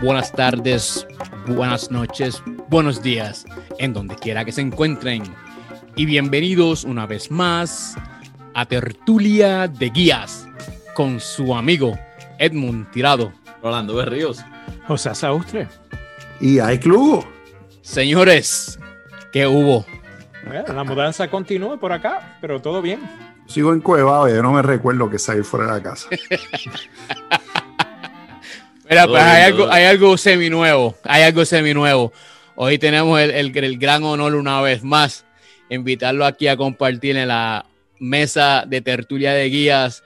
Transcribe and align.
buenas 0.00 0.32
tardes, 0.32 1.06
buenas 1.46 1.90
noches, 1.90 2.42
buenos 2.68 3.02
días, 3.02 3.46
en 3.78 3.92
donde 3.92 4.14
quiera 4.16 4.44
que 4.44 4.52
se 4.52 4.60
encuentren. 4.60 5.22
Y 5.96 6.06
bienvenidos 6.06 6.84
una 6.84 7.06
vez 7.06 7.30
más 7.30 7.96
a 8.54 8.66
Tertulia 8.66 9.66
de 9.66 9.90
Guías 9.90 10.46
con 10.94 11.20
su 11.20 11.54
amigo 11.54 11.98
Edmund 12.38 12.90
Tirado. 12.90 13.32
Rolando 13.62 13.96
Berríos. 13.96 14.44
José 14.86 15.14
Saustre. 15.14 15.68
Y 16.40 16.60
hay 16.60 16.78
club. 16.78 17.26
Señores, 17.82 18.78
¿qué 19.32 19.46
hubo? 19.46 19.84
la 20.44 20.84
mudanza 20.84 21.28
continúa 21.28 21.78
por 21.78 21.92
acá, 21.92 22.38
pero 22.40 22.62
todo 22.62 22.80
bien. 22.80 23.00
Sigo 23.46 23.72
en 23.72 23.80
Cueva, 23.80 24.30
yo 24.30 24.42
no 24.42 24.52
me 24.52 24.62
recuerdo 24.62 25.10
que 25.10 25.18
salir 25.18 25.44
fuera 25.44 25.66
de 25.66 25.72
la 25.72 25.82
casa. 25.82 26.08
Mira, 28.88 29.06
pues 29.06 29.22
hay 29.22 29.42
algo, 29.42 29.70
hay 29.70 29.84
algo 29.84 30.16
semi-nuevo, 30.16 30.96
hay 31.04 31.22
algo 31.22 31.44
semi-nuevo. 31.44 32.10
Hoy 32.54 32.78
tenemos 32.78 33.20
el, 33.20 33.54
el, 33.54 33.78
gran 33.78 34.02
honor 34.02 34.34
una 34.34 34.62
vez 34.62 34.82
más, 34.82 35.26
invitarlo 35.68 36.24
aquí 36.24 36.48
a 36.48 36.56
compartir 36.56 37.16
en 37.18 37.28
la 37.28 37.66
mesa 37.98 38.64
de 38.66 38.80
tertulia 38.80 39.34
de 39.34 39.44
guías 39.50 40.02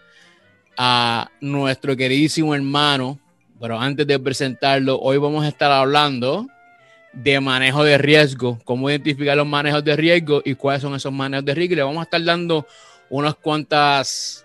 a 0.76 1.30
nuestro 1.40 1.96
queridísimo 1.96 2.56
hermano. 2.56 3.20
Pero 3.60 3.78
antes 3.78 4.04
de 4.04 4.18
presentarlo, 4.18 4.98
hoy 4.98 5.16
vamos 5.18 5.44
a 5.44 5.48
estar 5.48 5.70
hablando 5.70 6.48
de 7.12 7.38
manejo 7.38 7.84
de 7.84 7.98
riesgo, 7.98 8.58
cómo 8.64 8.90
identificar 8.90 9.36
los 9.36 9.46
manejos 9.46 9.84
de 9.84 9.94
riesgo 9.94 10.42
y 10.44 10.56
cuáles 10.56 10.82
son 10.82 10.96
esos 10.96 11.12
manejos 11.12 11.44
de 11.44 11.54
riesgo. 11.54 11.74
Y 11.74 11.76
le 11.76 11.82
vamos 11.84 12.00
a 12.00 12.04
estar 12.04 12.24
dando 12.24 12.66
unas 13.10 13.36
cuantas 13.36 14.44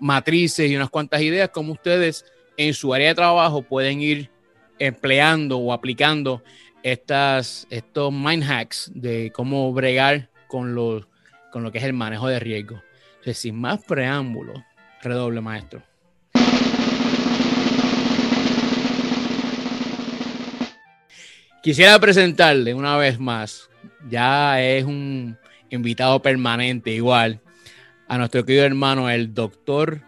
matrices 0.00 0.68
y 0.68 0.74
unas 0.74 0.90
cuantas 0.90 1.22
ideas 1.22 1.50
como 1.50 1.72
ustedes 1.72 2.24
en 2.58 2.74
su 2.74 2.92
área 2.92 3.08
de 3.08 3.14
trabajo 3.14 3.62
pueden 3.62 4.02
ir 4.02 4.30
empleando 4.78 5.58
o 5.58 5.72
aplicando 5.72 6.42
estas, 6.82 7.66
estos 7.70 8.12
mind 8.12 8.42
hacks 8.42 8.90
de 8.94 9.32
cómo 9.32 9.72
bregar 9.72 10.28
con, 10.48 10.74
los, 10.74 11.06
con 11.52 11.62
lo 11.62 11.72
que 11.72 11.78
es 11.78 11.84
el 11.84 11.92
manejo 11.92 12.26
de 12.26 12.40
riesgo. 12.40 12.82
Entonces, 13.10 13.38
sin 13.38 13.60
más 13.60 13.82
preámbulos, 13.84 14.60
redoble 15.02 15.40
maestro. 15.40 15.82
Quisiera 21.62 21.98
presentarle 21.98 22.74
una 22.74 22.96
vez 22.96 23.20
más, 23.20 23.70
ya 24.08 24.60
es 24.62 24.84
un 24.84 25.36
invitado 25.70 26.20
permanente 26.22 26.90
igual, 26.90 27.40
a 28.08 28.18
nuestro 28.18 28.44
querido 28.44 28.64
hermano, 28.64 29.10
el 29.10 29.34
doctor 29.34 30.00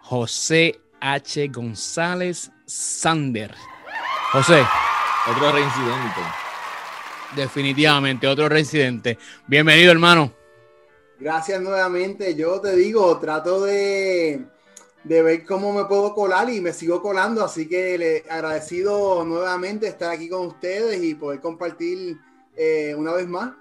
José 0.00 0.80
H. 1.00 1.48
González 1.48 2.50
Sander. 2.66 3.54
José. 4.32 4.62
Otro 5.30 5.52
reincidente. 5.52 6.20
Definitivamente, 7.36 8.26
otro 8.26 8.48
reincidente. 8.48 9.18
Bienvenido, 9.46 9.92
hermano. 9.92 10.32
Gracias 11.18 11.60
nuevamente. 11.60 12.34
Yo 12.34 12.60
te 12.60 12.76
digo, 12.76 13.18
trato 13.18 13.64
de, 13.64 14.44
de 15.04 15.22
ver 15.22 15.44
cómo 15.44 15.72
me 15.72 15.84
puedo 15.84 16.14
colar 16.14 16.48
y 16.50 16.60
me 16.60 16.72
sigo 16.72 17.02
colando, 17.02 17.44
así 17.44 17.68
que 17.68 17.98
le 17.98 18.24
agradecido 18.30 19.24
nuevamente 19.24 19.88
estar 19.88 20.10
aquí 20.10 20.28
con 20.28 20.46
ustedes 20.46 21.02
y 21.02 21.14
poder 21.14 21.40
compartir 21.40 22.18
eh, 22.56 22.94
una 22.96 23.12
vez 23.12 23.26
más. 23.26 23.52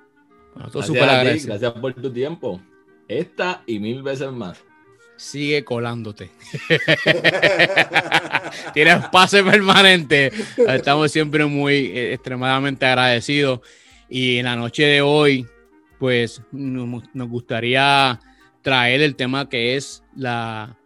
gracias, 0.56 1.46
gracias 1.46 1.74
por 1.74 1.94
tu 1.94 2.12
tiempo. 2.12 2.62
Esta 3.08 3.64
y 3.66 3.80
mil 3.80 4.04
veces 4.04 4.32
más 4.32 4.67
sigue 5.18 5.66
colándote. 5.66 6.30
Tienes 8.74 9.08
pase 9.10 9.44
permanente. 9.44 10.32
Estamos 10.68 11.12
siempre 11.12 11.46
muy 11.46 11.88
eh, 11.88 12.14
extremadamente 12.14 12.86
agradecidos. 12.86 13.62
Y 14.10 14.38
en 14.38 14.46
la 14.46 14.56
noche 14.56 14.84
de 14.84 15.02
hoy, 15.02 15.46
pues 16.00 16.42
nos, 16.52 17.04
gustaría 17.14 18.20
traer 18.62 19.02
el 19.02 19.16
tema 19.16 19.50
que 19.50 19.76
es 19.76 20.04
la, 20.16 20.78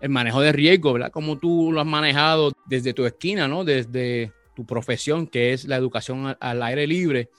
el 0.00 0.10
manejo 0.10 0.40
de 0.40 0.52
riesgo, 0.52 0.92
¿verdad? 0.92 1.10
Como 1.10 1.38
tú 1.38 1.72
lo 1.72 1.80
has 1.80 1.86
manejado 1.86 2.52
desde 2.66 2.92
tu 2.92 3.06
esquina, 3.06 3.48
¿no? 3.48 3.64
Desde 3.64 4.32
tu 4.54 4.66
profesión, 4.66 5.26
que 5.26 5.52
es 5.52 5.64
la 5.64 5.76
educación 5.76 6.36
al 6.38 6.62
aire 6.62 6.86
libre. 6.86 7.30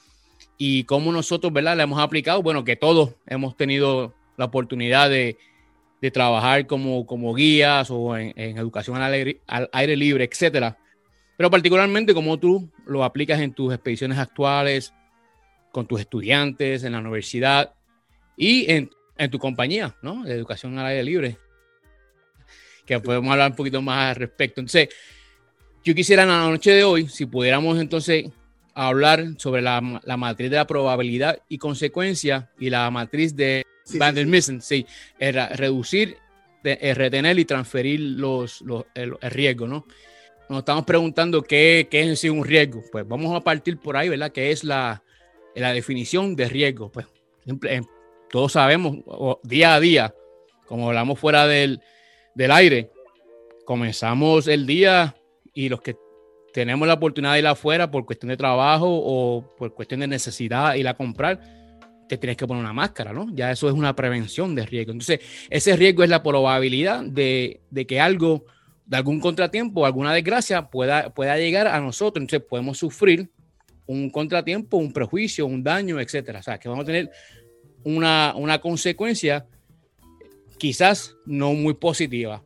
Y 0.58 0.84
cómo 0.84 1.12
nosotros, 1.12 1.52
¿verdad? 1.52 1.76
Le 1.76 1.84
hemos 1.84 2.00
aplicado, 2.00 2.42
bueno, 2.42 2.64
que 2.64 2.76
todos 2.76 3.14
hemos 3.26 3.56
tenido 3.56 4.14
la 4.36 4.46
oportunidad 4.46 5.10
de, 5.10 5.36
de 6.02 6.10
trabajar 6.10 6.66
como, 6.66 7.06
como 7.06 7.32
guías 7.32 7.88
o 7.88 8.16
en, 8.18 8.58
educación 8.58 8.96
al 9.00 9.12
aire, 9.12 9.40
al 9.46 9.70
aire, 9.72 9.96
libre, 9.96 10.28
etcétera. 10.30 10.76
Pero 11.36 11.48
particularmente 11.48 12.12
como 12.12 12.38
tú 12.40 12.68
lo 12.86 13.04
aplicas 13.04 13.40
en 13.40 13.54
tus 13.54 13.72
expediciones 13.72 14.18
actuales, 14.18 14.92
con 15.70 15.86
tus 15.86 16.00
estudiantes 16.00 16.82
en 16.82 16.92
la 16.92 16.98
universidad 16.98 17.72
y 18.36 18.70
en, 18.70 18.90
en 19.16 19.30
tu 19.30 19.38
compañía, 19.38 19.94
¿no? 20.02 20.24
De 20.24 20.34
educación 20.34 20.76
al 20.76 20.86
aire 20.86 21.04
libre. 21.04 21.38
Que 22.84 22.98
podemos 22.98 23.30
hablar 23.30 23.52
un 23.52 23.56
poquito 23.56 23.80
más 23.80 24.10
al 24.10 24.16
respecto. 24.16 24.60
Entonces, 24.60 24.88
yo 25.84 25.94
quisiera 25.94 26.24
en 26.24 26.30
la 26.30 26.50
noche 26.50 26.72
de 26.72 26.82
hoy, 26.82 27.08
si 27.08 27.26
pudiéramos 27.26 27.78
entonces 27.78 28.24
hablar 28.74 29.38
sobre 29.38 29.62
la, 29.62 30.00
la 30.02 30.16
matriz 30.16 30.50
de 30.50 30.56
la 30.56 30.66
probabilidad 30.66 31.38
y 31.48 31.58
consecuencia 31.58 32.50
y 32.58 32.70
la 32.70 32.90
matriz 32.90 33.36
de 33.36 33.61
Sí, 33.92 34.60
sí, 34.60 34.86
era 35.18 35.48
reducir, 35.48 36.16
eh, 36.64 36.94
retener 36.94 37.38
y 37.38 37.44
transferir 37.44 38.00
los, 38.00 38.64
el, 38.94 39.16
riesgo, 39.20 39.66
¿no? 39.66 39.86
Nos 40.48 40.60
estamos 40.60 40.84
preguntando 40.84 41.42
qué, 41.42 41.88
qué, 41.90 42.02
es 42.02 42.08
en 42.08 42.16
sí 42.16 42.28
un 42.28 42.44
riesgo. 42.44 42.82
Pues 42.90 43.06
vamos 43.06 43.34
a 43.34 43.40
partir 43.40 43.78
por 43.78 43.96
ahí, 43.96 44.08
¿verdad? 44.08 44.32
¿Qué 44.32 44.50
es 44.50 44.64
la, 44.64 45.02
la 45.54 45.72
definición 45.72 46.36
de 46.36 46.48
riesgo? 46.48 46.90
Pues 46.90 47.06
eh, 47.68 47.80
todos 48.30 48.52
sabemos, 48.52 48.98
día 49.42 49.74
a 49.74 49.80
día, 49.80 50.14
como 50.66 50.88
hablamos 50.88 51.18
fuera 51.18 51.46
del, 51.46 51.80
del 52.34 52.50
aire, 52.50 52.90
comenzamos 53.64 54.48
el 54.48 54.66
día 54.66 55.16
y 55.54 55.68
los 55.68 55.80
que 55.80 55.96
tenemos 56.52 56.86
la 56.86 56.94
oportunidad 56.94 57.32
de 57.32 57.40
ir 57.40 57.46
afuera 57.46 57.90
por 57.90 58.04
cuestión 58.04 58.30
de 58.30 58.36
trabajo 58.36 58.86
o 58.88 59.44
por 59.56 59.74
cuestión 59.74 60.00
de 60.00 60.06
necesidad 60.06 60.74
ir 60.74 60.86
a 60.86 60.94
comprar, 60.94 61.40
te 62.16 62.18
tienes 62.18 62.36
que 62.36 62.46
poner 62.46 62.62
una 62.62 62.72
máscara, 62.72 63.12
¿no? 63.12 63.28
Ya 63.34 63.50
eso 63.50 63.68
es 63.68 63.74
una 63.74 63.96
prevención 63.96 64.54
de 64.54 64.66
riesgo. 64.66 64.92
Entonces, 64.92 65.20
ese 65.48 65.76
riesgo 65.76 66.04
es 66.04 66.10
la 66.10 66.22
probabilidad 66.22 67.02
de, 67.02 67.60
que 67.88 68.00
algo, 68.00 68.44
de 68.84 68.96
algún 68.98 69.20
contratiempo, 69.20 69.86
alguna 69.86 70.12
desgracia 70.12 70.68
pueda, 70.68 71.10
pueda 71.14 71.38
llegar 71.38 71.66
a 71.66 71.80
nosotros. 71.80 72.22
Entonces, 72.22 72.46
podemos 72.48 72.76
sufrir 72.78 73.30
un 73.86 74.10
contratiempo, 74.10 74.76
un 74.76 74.92
prejuicio, 74.92 75.46
un 75.46 75.62
daño, 75.62 76.00
etcétera. 76.00 76.40
O 76.40 76.42
sea, 76.42 76.58
que 76.58 76.68
vamos 76.68 76.82
a 76.82 76.86
tener 76.86 77.10
una, 77.84 78.34
una 78.36 78.60
consecuencia 78.60 79.46
quizás 80.58 81.16
no 81.24 81.54
muy 81.54 81.74
positiva. 81.74 82.44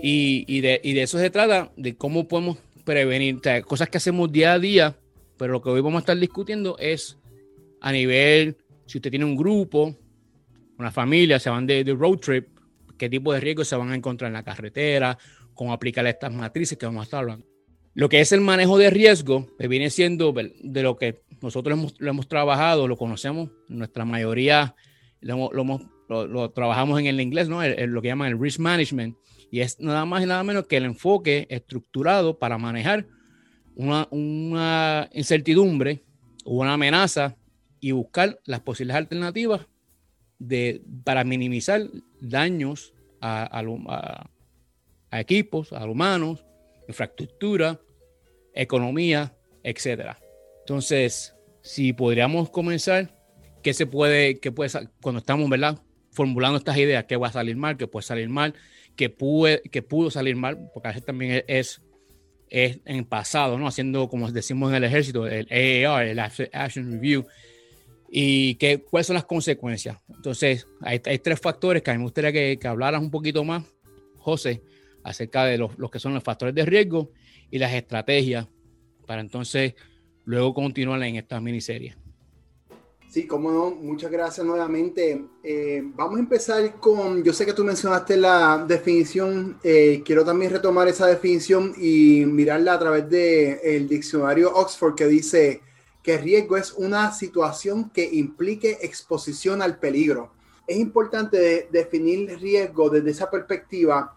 Y, 0.00 0.60
de, 0.60 0.80
y, 0.82 0.92
de, 0.92 1.02
eso 1.02 1.18
se 1.18 1.30
trata, 1.30 1.72
de 1.76 1.96
cómo 1.96 2.28
podemos 2.28 2.58
prevenir, 2.84 3.40
cosas 3.66 3.88
que 3.88 3.98
hacemos 3.98 4.30
día 4.30 4.52
a 4.52 4.58
día, 4.58 4.96
pero 5.36 5.52
lo 5.54 5.62
que 5.62 5.70
hoy 5.70 5.80
vamos 5.80 5.98
a 5.98 6.00
estar 6.00 6.18
discutiendo 6.18 6.76
es 6.78 7.18
a 7.80 7.92
nivel 7.92 8.56
si 8.86 8.98
usted 8.98 9.10
tiene 9.10 9.24
un 9.24 9.36
grupo, 9.36 9.96
una 10.78 10.90
familia, 10.90 11.38
se 11.38 11.50
van 11.50 11.66
de, 11.66 11.84
road 11.96 12.18
trip, 12.18 12.48
qué 12.98 13.08
tipo 13.08 13.32
de 13.32 13.40
riesgos 13.40 13.68
se 13.68 13.76
van 13.76 13.90
a 13.90 13.94
encontrar 13.94 14.28
en 14.28 14.34
la 14.34 14.42
carretera, 14.42 15.18
cómo 15.54 15.72
aplicar 15.72 16.06
estas 16.06 16.32
matrices 16.32 16.76
que 16.76 16.86
vamos 16.86 17.00
a 17.00 17.04
estar 17.04 17.20
hablando. 17.20 17.46
Lo 17.94 18.08
que 18.08 18.20
es 18.20 18.32
el 18.32 18.40
manejo 18.40 18.76
de 18.76 18.90
riesgo, 18.90 19.46
pues 19.56 19.68
viene 19.68 19.88
siendo 19.88 20.32
de 20.32 20.82
lo 20.82 20.96
que 20.96 21.22
nosotros 21.40 21.78
hemos, 21.78 21.94
lo 21.98 22.10
hemos 22.10 22.28
trabajado, 22.28 22.88
lo 22.88 22.96
conocemos, 22.96 23.50
nuestra 23.68 24.04
mayoría 24.04 24.74
lo, 25.20 25.50
lo, 26.08 26.50
trabajamos 26.50 26.98
en 27.00 27.06
el 27.06 27.20
inglés, 27.20 27.48
¿no? 27.48 27.60
lo 27.64 28.02
que 28.02 28.08
llaman 28.08 28.32
el 28.32 28.40
risk 28.40 28.58
management, 28.58 29.16
y 29.50 29.60
es 29.60 29.78
nada 29.78 30.04
más 30.04 30.22
y 30.24 30.26
nada 30.26 30.42
menos 30.42 30.66
que 30.66 30.76
el 30.76 30.84
enfoque 30.84 31.46
estructurado 31.48 32.38
para 32.38 32.58
manejar 32.58 33.06
una, 33.76 34.08
una 34.10 35.08
incertidumbre 35.12 36.02
o 36.44 36.56
una 36.60 36.74
amenaza 36.74 37.36
y 37.84 37.92
buscar 37.92 38.40
las 38.46 38.60
posibles 38.60 38.96
alternativas 38.96 39.66
de, 40.38 40.82
para 41.04 41.22
minimizar 41.22 41.82
daños 42.18 42.94
a, 43.20 43.60
a, 45.10 45.20
equipos, 45.20 45.70
a 45.70 45.84
humanos, 45.84 46.46
infraestructura, 46.88 47.78
economía, 48.54 49.36
etcétera. 49.62 50.18
Entonces, 50.60 51.36
si 51.60 51.92
podríamos 51.92 52.48
comenzar, 52.48 53.14
¿qué 53.62 53.74
se 53.74 53.84
puede, 53.84 54.40
qué 54.40 54.50
puede, 54.50 54.70
cuando 55.02 55.18
estamos, 55.18 55.50
¿verdad? 55.50 55.78
Formulando 56.10 56.56
estas 56.56 56.78
ideas, 56.78 57.04
qué 57.04 57.18
va 57.18 57.28
a 57.28 57.32
salir 57.32 57.56
mal, 57.56 57.76
qué 57.76 57.86
puede 57.86 58.06
salir 58.06 58.30
mal, 58.30 58.54
qué, 58.96 59.10
puede, 59.10 59.60
qué 59.70 59.82
pudo 59.82 60.10
salir 60.10 60.36
mal, 60.36 60.70
porque 60.72 60.88
a 60.88 60.92
veces 60.92 61.04
también 61.04 61.44
es, 61.48 61.82
es 62.48 62.80
en 62.86 63.04
pasado, 63.04 63.58
¿no? 63.58 63.66
Haciendo, 63.66 64.08
como 64.08 64.32
decimos 64.32 64.70
en 64.70 64.76
el 64.76 64.84
ejército, 64.84 65.26
el 65.26 65.46
AAR, 65.50 66.06
el 66.06 66.18
Action 66.18 66.90
Review, 66.90 67.26
y 68.08 68.54
qué, 68.56 68.82
cuáles 68.82 69.06
son 69.06 69.14
las 69.14 69.24
consecuencias. 69.24 69.98
Entonces, 70.08 70.66
hay, 70.80 70.98
tres 71.00 71.40
factores 71.40 71.82
que 71.82 71.90
a 71.90 71.94
mí 71.94 71.98
me 71.98 72.04
gustaría 72.04 72.32
que, 72.32 72.58
que 72.60 72.68
hablaras 72.68 73.00
un 73.00 73.10
poquito 73.10 73.44
más, 73.44 73.64
José, 74.18 74.62
acerca 75.04 75.44
de 75.44 75.58
los, 75.58 75.70
que 75.92 75.98
son 75.98 76.14
los 76.14 76.24
factores 76.24 76.54
de 76.54 76.64
riesgo 76.64 77.10
y 77.50 77.58
las 77.58 77.72
estrategias 77.72 78.48
para 79.06 79.20
entonces 79.20 79.74
luego 80.24 80.54
continuar 80.54 81.02
en 81.02 81.16
esta 81.16 81.40
miniserie. 81.40 81.94
Sí, 83.10 83.28
cómo 83.28 83.52
no, 83.52 83.70
muchas 83.70 84.10
gracias 84.10 84.44
nuevamente. 84.44 85.24
Eh, 85.44 85.82
vamos 85.94 86.16
a 86.16 86.20
empezar 86.20 86.80
con, 86.80 87.22
yo 87.22 87.32
sé 87.32 87.46
que 87.46 87.52
tú 87.52 87.62
mencionaste 87.62 88.16
la 88.16 88.64
definición, 88.66 89.58
eh, 89.62 90.02
quiero 90.04 90.24
también 90.24 90.50
retomar 90.50 90.88
esa 90.88 91.06
definición 91.06 91.74
y 91.78 92.24
mirarla 92.26 92.72
a 92.72 92.78
través 92.80 93.08
del 93.08 93.58
el 93.62 93.88
diccionario 93.88 94.52
Oxford 94.52 94.96
que 94.96 95.06
dice 95.06 95.60
que 96.04 96.18
riesgo 96.18 96.58
es 96.58 96.72
una 96.72 97.12
situación 97.12 97.88
que 97.88 98.04
implique 98.04 98.78
exposición 98.82 99.62
al 99.62 99.78
peligro. 99.78 100.30
Es 100.66 100.76
importante 100.76 101.66
definir 101.72 102.38
riesgo 102.38 102.90
desde 102.90 103.10
esa 103.10 103.30
perspectiva 103.30 104.14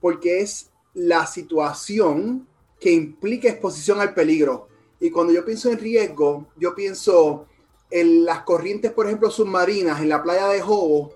porque 0.00 0.40
es 0.40 0.70
la 0.94 1.26
situación 1.26 2.48
que 2.80 2.90
implica 2.90 3.50
exposición 3.50 4.00
al 4.00 4.14
peligro. 4.14 4.68
Y 4.98 5.10
cuando 5.10 5.30
yo 5.34 5.44
pienso 5.44 5.70
en 5.70 5.78
riesgo, 5.78 6.46
yo 6.56 6.74
pienso 6.74 7.46
en 7.90 8.24
las 8.24 8.40
corrientes, 8.40 8.92
por 8.92 9.06
ejemplo, 9.06 9.30
submarinas 9.30 10.00
en 10.00 10.08
la 10.08 10.22
playa 10.22 10.48
de 10.48 10.62
Jobo, 10.62 11.12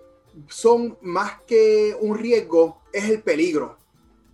son 0.49 0.99
más 1.01 1.41
que 1.47 1.97
un 1.99 2.19
riesgo, 2.19 2.83
es 2.93 3.09
el 3.09 3.23
peligro. 3.23 3.79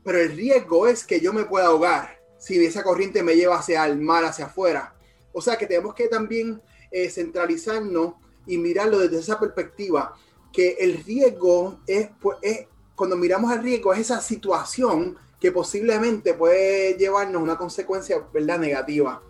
Pero 0.02 0.18
el 0.18 0.32
riesgo 0.32 0.88
es 0.88 1.04
que 1.04 1.20
yo 1.20 1.32
me 1.32 1.44
pueda 1.44 1.66
ahogar 1.66 2.18
si 2.38 2.62
esa 2.64 2.82
corriente 2.82 3.22
me 3.22 3.36
lleva 3.36 3.56
hacia 3.56 3.86
el 3.86 3.98
mar, 3.98 4.24
hacia 4.24 4.46
afuera. 4.46 4.95
O 5.36 5.42
sea 5.42 5.58
que 5.58 5.66
tenemos 5.66 5.94
que 5.94 6.08
también 6.08 6.62
eh, 6.90 7.10
centralizarnos 7.10 8.14
y 8.46 8.56
mirarlo 8.56 9.00
desde 9.00 9.18
esa 9.18 9.38
perspectiva, 9.38 10.14
que 10.50 10.78
el 10.80 11.04
riesgo 11.04 11.80
es, 11.86 12.08
pues, 12.22 12.38
es 12.40 12.66
cuando 12.94 13.16
miramos 13.16 13.52
al 13.52 13.62
riesgo, 13.62 13.92
es 13.92 14.00
esa 14.00 14.22
situación 14.22 15.18
que 15.38 15.52
posiblemente 15.52 16.32
puede 16.32 16.94
llevarnos 16.94 17.42
una 17.42 17.58
consecuencia 17.58 18.26
¿verdad? 18.32 18.58
negativa. 18.58 19.22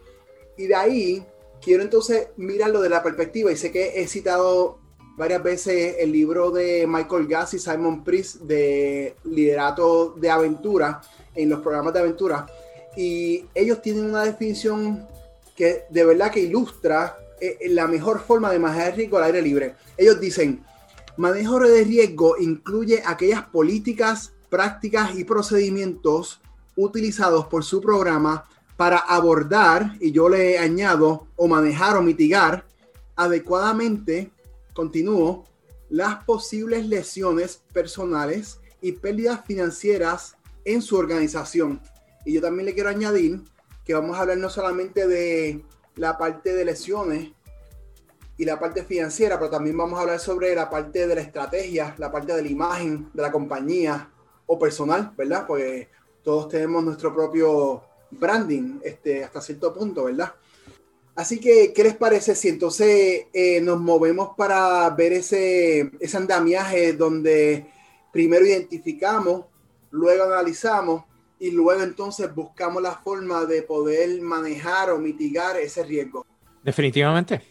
Y 0.56 0.68
de 0.68 0.76
ahí 0.76 1.26
quiero 1.60 1.82
entonces 1.82 2.28
mirarlo 2.36 2.80
de 2.80 2.88
la 2.88 3.02
perspectiva, 3.02 3.50
y 3.50 3.56
sé 3.56 3.72
que 3.72 4.00
he 4.00 4.06
citado 4.06 4.78
varias 5.16 5.42
veces 5.42 5.96
el 5.98 6.12
libro 6.12 6.52
de 6.52 6.86
Michael 6.86 7.26
Gass 7.26 7.54
y 7.54 7.58
Simon 7.58 8.04
Priest 8.04 8.42
de 8.42 9.16
liderato 9.24 10.10
de 10.10 10.30
aventura 10.30 11.00
en 11.34 11.48
los 11.48 11.62
programas 11.62 11.94
de 11.94 11.98
aventura. 11.98 12.46
Y 12.96 13.46
ellos 13.56 13.82
tienen 13.82 14.04
una 14.04 14.24
definición 14.24 15.08
que 15.56 15.84
de 15.90 16.04
verdad 16.04 16.30
que 16.30 16.40
ilustra 16.40 17.16
eh, 17.40 17.58
la 17.70 17.86
mejor 17.86 18.20
forma 18.20 18.50
de 18.50 18.58
manejar 18.58 18.96
riesgo 18.96 19.18
al 19.18 19.24
aire 19.24 19.42
libre. 19.42 19.74
Ellos 19.96 20.20
dicen, 20.20 20.64
Manejo 21.16 21.58
de 21.60 21.82
riesgo 21.82 22.36
incluye 22.38 23.02
aquellas 23.06 23.44
políticas, 23.44 24.34
prácticas 24.50 25.16
y 25.16 25.24
procedimientos 25.24 26.42
utilizados 26.76 27.46
por 27.46 27.64
su 27.64 27.80
programa 27.80 28.44
para 28.76 28.98
abordar, 28.98 29.96
y 29.98 30.12
yo 30.12 30.28
le 30.28 30.58
añado, 30.58 31.26
o 31.36 31.48
manejar 31.48 31.96
o 31.96 32.02
mitigar 32.02 32.66
adecuadamente, 33.16 34.30
continúo, 34.74 35.46
las 35.88 36.22
posibles 36.24 36.86
lesiones 36.86 37.62
personales 37.72 38.60
y 38.82 38.92
pérdidas 38.92 39.40
financieras 39.46 40.36
en 40.66 40.82
su 40.82 40.96
organización. 40.96 41.80
Y 42.26 42.34
yo 42.34 42.42
también 42.42 42.66
le 42.66 42.74
quiero 42.74 42.90
añadir 42.90 43.42
que 43.86 43.94
vamos 43.94 44.18
a 44.18 44.20
hablar 44.20 44.36
no 44.36 44.50
solamente 44.50 45.06
de 45.06 45.64
la 45.94 46.18
parte 46.18 46.52
de 46.52 46.64
lesiones, 46.66 47.30
y 48.38 48.44
la 48.44 48.58
parte 48.58 48.84
financiera, 48.84 49.38
pero 49.38 49.50
también 49.50 49.76
vamos 49.76 49.98
a 49.98 50.02
hablar 50.02 50.20
sobre 50.20 50.54
la 50.54 50.68
parte 50.68 51.06
de 51.06 51.14
la 51.14 51.20
estrategia, 51.20 51.94
la 51.98 52.12
parte 52.12 52.34
de 52.34 52.42
la 52.42 52.48
imagen 52.48 53.08
de 53.14 53.22
la 53.22 53.32
compañía 53.32 54.10
o 54.46 54.58
personal, 54.58 55.12
¿verdad? 55.16 55.46
Pues 55.46 55.88
todos 56.22 56.48
tenemos 56.48 56.84
nuestro 56.84 57.14
propio 57.14 57.82
branding 58.10 58.78
este, 58.84 59.24
hasta 59.24 59.40
cierto 59.40 59.72
punto, 59.72 60.04
¿verdad? 60.04 60.34
Así 61.14 61.40
que, 61.40 61.72
¿qué 61.72 61.82
les 61.82 61.96
parece 61.96 62.34
si 62.34 62.48
entonces 62.48 63.24
eh, 63.32 63.60
nos 63.62 63.80
movemos 63.80 64.36
para 64.36 64.88
ver 64.90 65.14
ese, 65.14 65.90
ese 65.98 66.16
andamiaje 66.18 66.92
donde 66.92 67.66
primero 68.12 68.44
identificamos, 68.44 69.46
luego 69.90 70.24
analizamos 70.24 71.04
y 71.38 71.50
luego 71.50 71.82
entonces 71.82 72.34
buscamos 72.34 72.82
la 72.82 72.92
forma 72.92 73.44
de 73.44 73.62
poder 73.62 74.20
manejar 74.22 74.90
o 74.90 74.98
mitigar 74.98 75.56
ese 75.56 75.82
riesgo? 75.82 76.26
Definitivamente. 76.62 77.42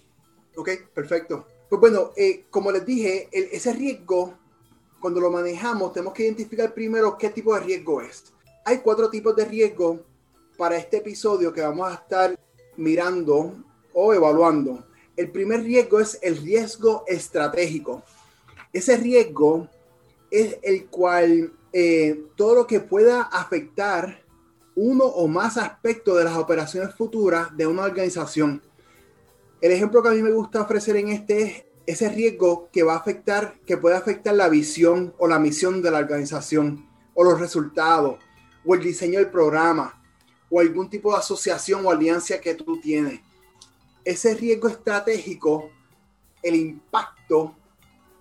Ok, 0.55 0.69
perfecto. 0.93 1.47
Pues 1.69 1.79
bueno, 1.79 2.11
eh, 2.15 2.45
como 2.49 2.71
les 2.71 2.85
dije, 2.85 3.27
ese 3.31 3.73
riesgo, 3.73 4.37
cuando 4.99 5.19
lo 5.19 5.31
manejamos, 5.31 5.93
tenemos 5.93 6.13
que 6.13 6.23
identificar 6.23 6.73
primero 6.73 7.17
qué 7.17 7.29
tipo 7.29 7.53
de 7.53 7.61
riesgo 7.61 8.01
es. 8.01 8.33
Hay 8.63 8.79
cuatro 8.79 9.09
tipos 9.09 9.35
de 9.35 9.45
riesgo 9.45 9.99
para 10.57 10.77
este 10.77 10.97
episodio 10.97 11.53
que 11.53 11.61
vamos 11.61 11.91
a 11.91 11.95
estar 11.95 12.39
mirando 12.77 13.53
o 13.93 14.13
evaluando. 14.13 14.85
El 15.15 15.31
primer 15.31 15.63
riesgo 15.63 15.99
es 15.99 16.19
el 16.21 16.37
riesgo 16.37 17.03
estratégico. 17.07 18.03
Ese 18.73 18.97
riesgo 18.97 19.69
es 20.29 20.57
el 20.61 20.87
cual 20.87 21.53
eh, 21.77 22.23
todo 22.35 22.55
lo 22.55 22.67
que 22.67 22.79
pueda 22.79 23.23
afectar 23.23 24.23
uno 24.75 25.03
o 25.03 25.27
más 25.27 25.57
aspectos 25.57 26.17
de 26.17 26.23
las 26.23 26.37
operaciones 26.37 26.95
futuras 26.95 27.55
de 27.57 27.67
una 27.67 27.83
organización 27.83 28.61
el 29.65 29.71
ejemplo 29.71 30.03
que 30.03 30.09
a 30.09 30.11
mí 30.11 30.21
me 30.21 30.31
gusta 30.31 30.61
ofrecer 30.61 30.95
en 30.97 31.09
este 31.09 31.41
es 31.41 31.65
ese 31.87 32.09
riesgo 32.09 32.69
que 32.71 32.83
va 32.83 32.93
a 32.93 32.97
afectar, 32.97 33.59
que 33.65 33.77
puede 33.77 33.95
afectar 33.95 34.35
la 34.35 34.47
visión 34.47 35.15
o 35.17 35.27
la 35.27 35.39
misión 35.39 35.81
de 35.81 35.89
la 35.89 35.97
organización, 35.97 36.87
o 37.15 37.23
los 37.23 37.39
resultados, 37.39 38.19
o 38.63 38.75
el 38.75 38.81
diseño 38.81 39.17
del 39.17 39.31
programa, 39.31 40.03
o 40.51 40.59
algún 40.59 40.87
tipo 40.87 41.11
de 41.11 41.17
asociación 41.17 41.83
o 41.83 41.89
alianza 41.89 42.39
que 42.39 42.53
tú 42.53 42.79
tienes. 42.79 43.21
Ese 44.03 44.35
riesgo 44.35 44.67
estratégico, 44.67 45.71
el 46.43 46.55
impacto 46.55 47.55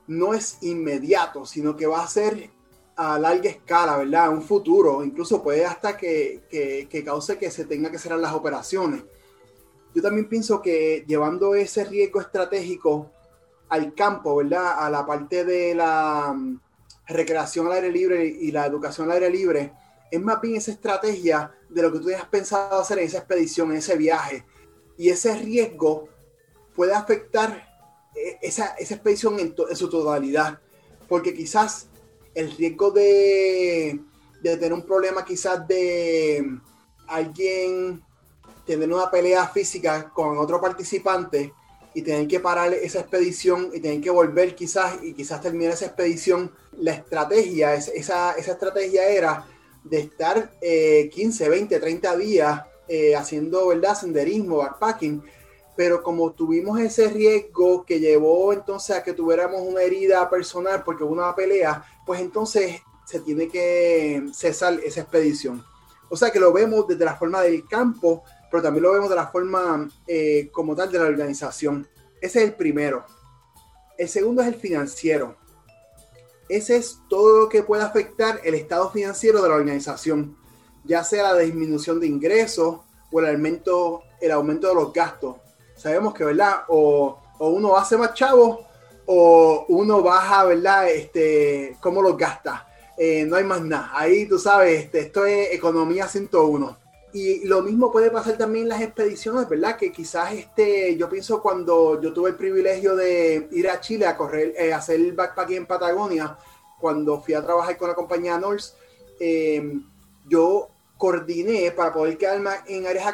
no 0.07 0.33
es 0.33 0.57
inmediato, 0.63 1.45
sino 1.45 1.77
que 1.77 1.87
va 1.87 2.05
a 2.05 2.09
ser 2.09 2.51
a 2.97 3.19
larga 3.19 3.51
escala, 3.51 3.99
¿verdad? 3.99 4.31
Un 4.31 4.43
futuro, 4.43 5.05
incluso 5.05 5.43
puede 5.43 5.65
hasta 5.65 5.97
que, 5.97 6.43
que, 6.49 6.87
que 6.89 7.05
cause 7.05 7.39
que 7.39 7.51
se 7.51 7.65
tenga 7.65 7.91
que 7.91 7.99
cerrar 7.99 8.21
las 8.21 8.33
operaciones 8.33 9.03
yo 9.95 10.03
también 10.03 10.29
pienso 10.29 10.61
que 10.61 11.05
llevando 11.07 11.55
ese 11.55 11.85
riesgo 11.85 12.21
estratégico 12.21 13.13
al 13.69 13.95
campo, 13.95 14.37
¿verdad? 14.37 14.75
A 14.79 14.91
la 14.91 15.07
parte 15.07 15.45
de 15.45 15.75
la 15.75 16.35
mm, 16.35 16.61
recreación 17.07 17.67
al 17.67 17.75
aire 17.75 17.93
libre 17.93 18.27
y 18.27 18.51
la 18.51 18.67
educación 18.67 19.09
al 19.09 19.15
aire 19.15 19.31
libre, 19.31 19.73
es 20.11 20.21
más 20.21 20.41
bien 20.41 20.57
esa 20.57 20.73
estrategia 20.73 21.53
de 21.69 21.83
lo 21.83 21.93
que 21.93 22.01
tú 22.01 22.09
hayas 22.09 22.27
pensado 22.27 22.81
hacer 22.81 22.99
en 22.99 23.07
esa 23.07 23.19
expedición, 23.19 23.71
en 23.71 23.79
ese 23.79 23.97
viaje. 23.97 24.45
Y 24.97 25.11
ese 25.11 25.37
riesgo 25.37 26.09
puede 26.75 26.93
afectar 26.93 27.69
eh, 28.17 28.39
esa, 28.43 28.75
expedición 28.79 29.39
en, 29.39 29.55
en, 29.69 29.77
su 29.77 29.89
totalidad. 29.89 30.61
Porque 31.09 31.35
quizás 31.35 31.89
el 32.35 32.51
riesgo 32.57 32.91
de, 32.91 34.01
de 34.43 34.57
tener 34.57 34.73
un 34.73 34.83
problema 34.83 35.25
quizás 35.25 35.67
de 35.67 36.45
alguien 37.07 38.03
tener 38.67 38.93
una 38.93 39.11
pelea 39.11 39.47
física 39.49 40.11
con 40.13 40.39
otro 40.39 40.61
participante 40.61 41.53
y 41.95 42.03
tener 42.03 42.27
que 42.27 42.41
parar 42.41 42.73
esa 42.75 43.01
expedición 43.01 43.71
y 43.73 43.81
tener 43.81 44.01
que 44.01 44.11
volver 44.11 44.55
quizás 44.55 44.99
y 45.03 45.13
quizás 45.13 45.41
terminar 45.41 45.75
esa 45.75 45.87
expedición, 45.87 46.51
la 46.79 46.93
estrategia, 46.93 47.75
esa, 47.75 48.33
esa 48.33 48.53
estrategia 48.53 49.09
era 49.09 49.47
de 49.85 50.01
estar 50.01 50.51
15, 50.61 51.49
20, 51.49 51.79
30 51.79 52.17
días 52.17 52.63
eh, 52.89 53.15
haciendo 53.15 53.69
¿verdad? 53.69 53.95
senderismo, 53.95 54.59
backpacking, 54.59 55.23
pero 55.77 56.03
como 56.03 56.33
tuvimos 56.33 56.79
ese 56.81 57.09
riesgo 57.09 57.85
que 57.85 58.01
llevó 58.01 58.53
entonces 58.53 58.97
a 58.97 59.03
que 59.03 59.13
tuviéramos 59.13 59.61
una 59.63 59.83
herida 59.83 60.29
personal 60.31 60.83
porque 60.85 61.05
hubo 61.05 61.13
una 61.13 61.35
pelea, 61.35 61.85
pues 62.07 62.21
entonces 62.21 62.81
se 63.05 63.21
tiene 63.21 63.49
que 63.49 64.25
cesar 64.33 64.81
esa 64.85 65.01
expedición. 65.01 65.65
O 66.09 66.17
sea 66.17 66.31
que 66.31 66.41
lo 66.41 66.53
vemos 66.53 66.87
desde 66.87 67.05
la 67.05 67.17
forma 67.17 67.43
del 67.43 67.67
campo, 67.67 68.23
pero 68.51 68.63
también 68.63 68.85
lo 68.85 68.93
vemos 68.93 69.11
de 69.11 69.17
la 69.17 69.27
forma 69.27 69.89
eh, 70.07 70.49
como 70.53 70.77
tal 70.77 70.91
de 70.93 70.99
la 70.99 71.07
organización. 71.07 71.89
Ese 72.21 72.41
es 72.41 72.45
el 72.47 72.55
primero. 72.55 73.05
El 73.99 74.09
segundo 74.09 74.43
es 74.43 74.49
el 74.49 74.55
financiero. 74.55 75.37
Ese 76.49 76.77
es 76.77 76.99
todo 77.09 77.41
lo 77.41 77.49
que 77.49 77.63
puede 77.63 77.83
afectar 77.83 78.41
el 78.45 78.55
estado 78.55 78.91
financiero 78.91 79.43
de 79.43 79.49
la 79.49 79.55
organización, 79.55 80.37
ya 80.85 81.03
sea 81.03 81.33
la 81.33 81.39
disminución 81.39 81.99
de 82.01 82.07
ingresos 82.07 82.81
o 83.11 83.21
el 83.21 83.27
aumento, 83.27 84.03
el 84.21 84.31
aumento 84.31 84.69
de 84.69 84.75
los 84.75 84.93
gastos. 84.93 85.37
Sabemos 85.85 86.15
que, 86.15 86.25
¿verdad? 86.25 86.63
O, 86.69 87.19
uno 87.41 87.77
hace 87.77 87.99
más 87.99 88.15
chavos 88.15 88.61
o 89.05 89.67
uno 89.69 90.03
baja, 90.03 90.47
¿verdad? 90.47 90.89
Este, 90.89 91.77
cómo 91.79 92.01
los 92.01 92.17
gasta. 92.17 92.67
Eh, 92.97 93.27
no 93.27 93.37
hay 93.37 93.45
más 93.45 93.61
nada. 93.61 93.91
Ahí 93.93 94.27
tú 94.27 94.39
sabes, 94.39 94.85
este, 94.85 95.01
esto 95.01 95.27
es 95.27 95.53
economía 95.53 96.09
101. 96.09 96.79
Y 97.13 97.47
lo 97.47 97.61
mismo 97.61 97.93
puede 97.93 98.11
pasar 98.11 98.39
también 98.39 98.63
en 98.65 98.71
las 98.71 98.81
expediciones, 98.81 99.47
¿verdad? 99.47 99.77
Que 99.77 99.93
quizás 99.93 100.33
este, 100.33 100.97
yo 100.97 101.11
pienso 101.11 101.43
cuando 101.43 102.01
yo 102.01 102.15
tuve 102.15 102.31
el 102.31 102.37
privilegio 102.37 102.97
de 102.97 103.47
ir 103.53 103.69
a 103.69 103.79
Chile 103.79 104.07
a 104.07 104.17
correr, 104.17 104.55
eh, 104.57 104.73
hacer 104.73 104.97
el 104.97 105.13
backpacking 105.13 105.59
en 105.59 105.67
Patagonia, 105.67 106.39
cuando 106.81 107.21
fui 107.21 107.35
a 107.35 107.43
trabajar 107.43 107.77
con 107.77 107.91
la 107.91 107.95
compañía 107.95 108.39
Norse, 108.39 108.73
eh, 109.21 109.81
yo 110.27 110.71
coordiné 110.97 111.71
para 111.73 111.93
poder 111.93 112.17
quedarme 112.17 112.53
en 112.69 112.87
áreas 112.87 113.07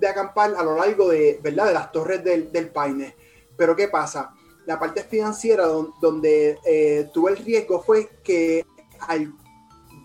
de 0.00 0.08
acampar 0.08 0.54
a 0.56 0.62
lo 0.62 0.76
largo 0.76 1.08
de, 1.08 1.38
¿verdad? 1.42 1.66
de 1.66 1.74
las 1.74 1.92
torres 1.92 2.24
del, 2.24 2.50
del 2.50 2.70
Paine. 2.70 3.14
Pero 3.56 3.76
¿qué 3.76 3.88
pasa? 3.88 4.34
La 4.66 4.78
parte 4.78 5.04
financiera 5.04 5.66
donde 5.66 6.58
eh, 6.64 7.08
tuve 7.12 7.32
el 7.32 7.36
riesgo 7.36 7.82
fue 7.82 8.08
que 8.24 8.64
hay 9.00 9.30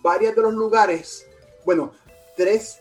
varios 0.01 0.35
de 0.35 0.41
los 0.41 0.53
lugares, 0.53 1.25
bueno, 1.65 1.91
tres, 2.35 2.79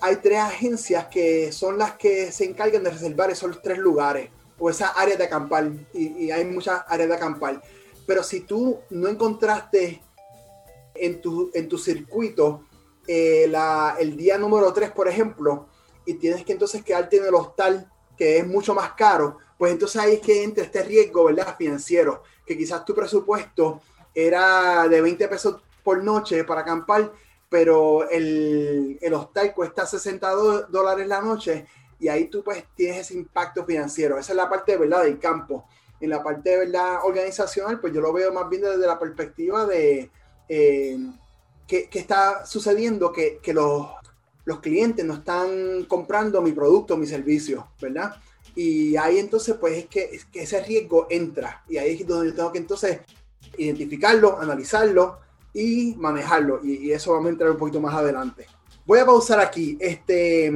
hay 0.00 0.16
tres 0.16 0.38
agencias 0.38 1.06
que 1.06 1.50
son 1.52 1.78
las 1.78 1.92
que 1.92 2.30
se 2.32 2.44
encargan 2.44 2.82
de 2.82 2.90
reservar 2.90 3.30
esos 3.30 3.62
tres 3.62 3.78
lugares 3.78 4.30
o 4.58 4.68
esas 4.68 4.92
áreas 4.96 5.18
de 5.18 5.24
acampar 5.24 5.70
y, 5.92 6.30
hay 6.30 6.44
muchas 6.44 6.82
áreas 6.88 7.08
de 7.08 7.14
acampar. 7.14 7.62
Pero 8.06 8.22
si 8.22 8.40
tú 8.40 8.80
no 8.90 9.08
encontraste 9.08 10.02
en 10.94 11.20
tu, 11.20 11.50
en 11.54 11.68
tu 11.68 11.78
circuito 11.78 12.64
eh, 13.06 13.50
el 13.98 14.16
día 14.16 14.38
número 14.38 14.72
3, 14.72 14.90
por 14.90 15.08
ejemplo, 15.08 15.68
y 16.06 16.14
tienes 16.14 16.44
que 16.44 16.52
entonces 16.52 16.82
quedarte 16.82 17.18
en 17.18 17.26
el 17.26 17.34
hostal, 17.34 17.90
que 18.16 18.38
es 18.38 18.46
mucho 18.46 18.74
más 18.74 18.92
caro, 18.92 19.38
pues 19.58 19.72
entonces 19.72 20.00
ahí 20.00 20.14
es 20.14 20.20
que 20.20 20.42
entra 20.42 20.64
este 20.64 20.82
riesgo, 20.82 21.24
¿verdad? 21.24 21.56
Financiero, 21.56 22.22
que 22.46 22.56
quizás 22.56 22.84
tu 22.84 22.94
presupuesto 22.94 23.80
era 24.14 24.88
de 24.88 25.00
20 25.00 25.28
pesos 25.28 25.62
por 25.82 26.02
noche 26.02 26.44
para 26.44 26.62
acampar, 26.62 27.12
pero 27.48 28.08
el, 28.08 28.98
el 29.00 29.14
hostal 29.14 29.54
cuesta 29.54 29.84
60 29.86 30.30
dólares 30.68 31.06
la 31.06 31.20
noche 31.20 31.66
y 31.98 32.08
ahí 32.08 32.28
tú 32.28 32.42
pues 32.42 32.64
tienes 32.74 33.00
ese 33.00 33.14
impacto 33.14 33.64
financiero. 33.64 34.18
Esa 34.18 34.32
es 34.32 34.36
la 34.36 34.48
parte, 34.48 34.76
¿verdad? 34.76 35.04
Del 35.04 35.18
campo. 35.18 35.66
En 36.00 36.10
la 36.10 36.22
parte, 36.22 36.56
¿verdad? 36.56 37.00
Organizacional, 37.04 37.80
pues 37.80 37.92
yo 37.92 38.00
lo 38.00 38.12
veo 38.12 38.32
más 38.32 38.48
bien 38.48 38.62
desde 38.62 38.86
la 38.86 38.98
perspectiva 38.98 39.66
de... 39.66 40.10
Eh, 40.48 40.98
¿qué, 41.66 41.88
está 41.92 42.44
sucediendo? 42.46 43.12
Que, 43.12 43.40
los, 43.52 43.88
los, 44.46 44.60
clientes 44.60 45.04
no 45.04 45.14
están 45.14 45.84
comprando 45.84 46.40
mi 46.40 46.52
producto, 46.52 46.96
mi 46.96 47.06
servicio, 47.06 47.68
¿verdad? 47.80 48.16
Y 48.54 48.96
ahí 48.96 49.18
entonces, 49.18 49.54
pues 49.60 49.76
es 49.76 49.86
que, 49.86 50.18
ese 50.32 50.62
riesgo 50.62 51.06
entra. 51.10 51.62
Y 51.68 51.76
ahí 51.76 51.94
es 52.00 52.06
donde 52.06 52.30
yo 52.30 52.34
tengo 52.34 52.52
que 52.52 52.58
entonces 52.58 53.00
identificarlo, 53.58 54.40
analizarlo 54.40 55.18
y 55.52 55.94
manejarlo. 55.98 56.60
Y, 56.64 56.90
eso 56.90 57.12
vamos 57.12 57.26
a 57.26 57.30
entrar 57.30 57.50
un 57.50 57.58
poquito 57.58 57.80
más 57.80 57.94
adelante. 57.94 58.46
Voy 58.86 58.98
a 58.98 59.04
pausar 59.06 59.40
aquí. 59.40 59.76
Este, 59.78 60.50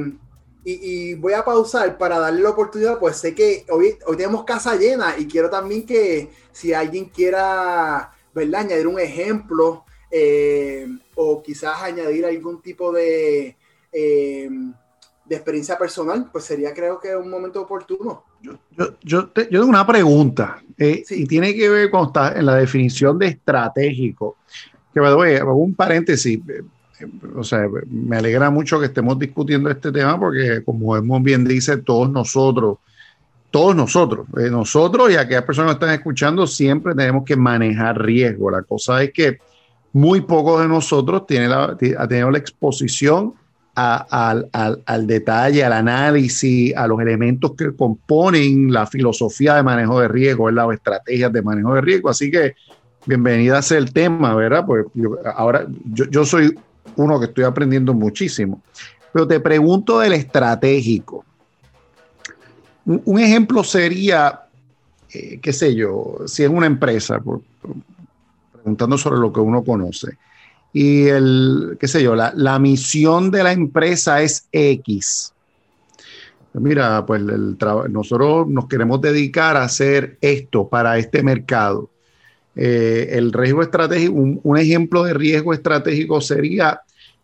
y, 0.63 1.13
voy 1.13 1.33
a 1.33 1.45
pausar 1.45 1.97
para 1.97 2.17
darle 2.17 2.41
la 2.41 2.49
oportunidad, 2.49 2.97
pues 2.99 3.17
sé 3.17 3.35
que 3.35 3.65
hoy, 3.69 3.97
hoy 4.07 4.17
tenemos 4.17 4.45
casa 4.45 4.75
llena 4.75 5.15
y 5.17 5.27
quiero 5.27 5.49
también 5.49 5.85
que 5.85 6.29
si 6.51 6.73
alguien 6.73 7.05
quiera, 7.05 8.11
¿verdad? 8.33 8.61
Añadir 8.61 8.87
un 8.87 8.99
ejemplo 8.99 9.85
eh, 10.09 10.87
o 11.15 11.41
quizás 11.41 11.81
añadir 11.83 12.25
algún 12.25 12.61
tipo 12.61 12.91
de, 12.91 13.57
eh, 13.91 14.49
de 15.25 15.35
experiencia 15.35 15.77
personal, 15.77 16.29
pues 16.31 16.43
sería 16.43 16.73
creo 16.73 16.99
que 16.99 17.15
un 17.15 17.29
momento 17.29 17.61
oportuno. 17.61 18.23
Yo, 18.71 18.93
yo, 19.01 19.29
tengo 19.29 19.65
una 19.65 19.85
pregunta 19.85 20.61
eh, 20.77 21.03
y 21.09 21.25
tiene 21.25 21.55
que 21.55 21.69
ver 21.69 21.91
con 21.91 22.11
en 22.35 22.45
la 22.45 22.55
definición 22.55 23.17
de 23.19 23.27
estratégico. 23.27 24.37
Que 24.93 24.99
me 24.99 25.09
doy 25.09 25.35
un 25.39 25.73
paréntesis. 25.73 26.39
O 27.35 27.43
sea, 27.43 27.67
me 27.87 28.17
alegra 28.17 28.49
mucho 28.49 28.79
que 28.79 28.87
estemos 28.87 29.17
discutiendo 29.17 29.69
este 29.69 29.91
tema 29.91 30.19
porque, 30.19 30.63
como 30.65 30.97
hemos 30.97 31.23
bien 31.23 31.45
dice, 31.45 31.77
todos 31.77 32.11
nosotros, 32.11 32.79
todos 33.49 33.75
nosotros, 33.75 34.27
nosotros 34.33 35.11
y 35.11 35.15
aquellas 35.15 35.43
personas 35.43 35.75
que 35.75 35.85
están 35.85 35.95
escuchando, 35.95 36.45
siempre 36.45 36.93
tenemos 36.93 37.23
que 37.23 37.35
manejar 37.35 38.01
riesgo. 38.01 38.51
La 38.51 38.63
cosa 38.63 39.01
es 39.01 39.11
que 39.13 39.39
muy 39.93 40.21
pocos 40.21 40.61
de 40.61 40.67
nosotros 40.67 41.25
tienen 41.25 41.49
la, 41.49 41.77
ha 41.97 42.07
tenido 42.07 42.31
la 42.31 42.37
exposición 42.37 43.33
al, 43.75 45.07
detalle, 45.07 45.63
al 45.63 45.73
análisis, 45.73 46.75
a 46.75 46.87
los 46.87 46.99
elementos 46.99 47.53
que 47.55 47.75
componen 47.75 48.71
la 48.71 48.85
filosofía 48.85 49.55
de 49.55 49.63
manejo 49.63 49.99
de 50.01 50.07
riesgo, 50.07 50.45
¿verdad? 50.45 50.73
estrategias 50.73 51.31
de 51.31 51.41
manejo 51.41 51.75
de 51.75 51.81
riesgo. 51.81 52.09
Así 52.09 52.29
que 52.29 52.55
bienvenida 53.05 53.57
a 53.57 53.61
ser 53.61 53.79
el 53.79 53.93
tema, 53.93 54.35
¿verdad? 54.35 54.65
Pues 54.65 54.85
ahora 55.35 55.65
yo, 55.85 56.05
yo, 56.05 56.25
soy 56.25 56.57
uno 56.95 57.19
que 57.19 57.27
estoy 57.27 57.43
aprendiendo 57.43 57.93
muchísimo. 57.93 58.61
Pero 59.13 59.27
te 59.27 59.39
pregunto 59.39 59.99
del 59.99 60.13
estratégico. 60.13 61.25
Un, 62.85 63.19
ejemplo 63.19 63.63
sería, 63.63 64.41
eh, 65.13 65.39
qué 65.41 65.53
sé 65.53 65.75
yo, 65.75 66.17
si 66.25 66.43
es 66.43 66.49
una 66.49 66.65
empresa, 66.65 67.21
preguntando 68.53 68.97
sobre 68.97 69.19
lo 69.19 69.31
que 69.31 69.39
uno 69.39 69.63
conoce. 69.63 70.17
Y 70.73 71.07
el, 71.07 71.77
qué 71.79 71.87
sé 71.87 72.01
yo, 72.01 72.15
la, 72.15 72.33
la 72.35 72.59
misión 72.59 73.31
de 73.31 73.43
la 73.43 73.51
empresa 73.51 74.21
es 74.21 74.47
X. 74.51 75.33
Mira, 76.53 77.05
pues 77.05 77.21
el 77.21 77.57
nosotros 77.89 78.47
nos 78.47 78.67
queremos 78.67 78.99
dedicar 78.99 79.55
a 79.55 79.63
hacer 79.63 80.17
esto 80.19 80.67
para 80.67 80.97
este 80.97 81.23
mercado. 81.23 81.89
Eh, 82.55 83.09
el 83.11 83.31
riesgo 83.31 83.61
estratégico, 83.61 84.13
un, 84.13 84.57
ejemplo 84.57 85.03
de 85.03 85.13
riesgo 85.13 85.53
estratégico 85.53 86.19
sería 86.19 86.81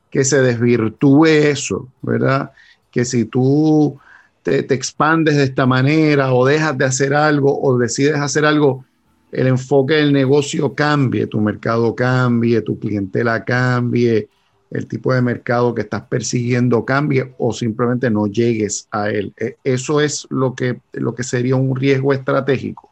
que 0.09 0.23
se 0.23 0.41
desvirtúe 0.41 1.25
eso, 1.25 1.89
¿verdad? 2.01 2.51
Que 2.89 3.03
si 3.03 3.25
tú 3.25 3.99
te, 4.43 4.63
te, 4.63 4.73
expandes 4.73 5.35
de 5.35 5.43
esta 5.43 5.65
manera 5.65 6.33
o 6.33 6.45
dejas 6.45 6.77
de 6.77 6.85
hacer 6.85 7.13
algo 7.13 7.61
o 7.61 7.77
decides 7.77 8.15
hacer 8.15 8.45
algo 8.45 8.85
el 9.31 9.47
enfoque 9.47 9.95
del 9.95 10.13
negocio 10.13 10.73
cambie, 10.73 11.27
tu 11.27 11.41
mercado 11.41 11.95
cambie, 11.95 12.61
tu 12.61 12.79
clientela 12.79 13.43
cambie, 13.43 14.29
el 14.71 14.87
tipo 14.87 15.13
de 15.13 15.21
mercado 15.21 15.73
que 15.73 15.81
estás 15.81 16.03
persiguiendo 16.03 16.83
cambie 16.85 17.33
o 17.37 17.53
simplemente 17.53 18.09
no 18.09 18.27
llegues 18.27 18.87
a 18.91 19.09
él. 19.09 19.33
E, 19.37 19.57
eso 19.63 20.01
es 20.01 20.27
lo 20.29 20.55
que, 20.55 20.79
lo 20.93 21.15
que 21.15 21.23
sería 21.23 21.55
un 21.55 21.75
riesgo 21.75 22.13
estratégico. 22.13 22.89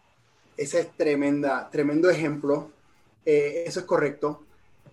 Ese 0.58 0.82
es 0.82 0.92
tremenda, 0.96 1.70
tremendo 1.70 2.10
ejemplo. 2.10 2.70
Eh, 3.26 3.64
eso 3.66 3.82
es 3.82 3.86
correcto. 3.86 4.44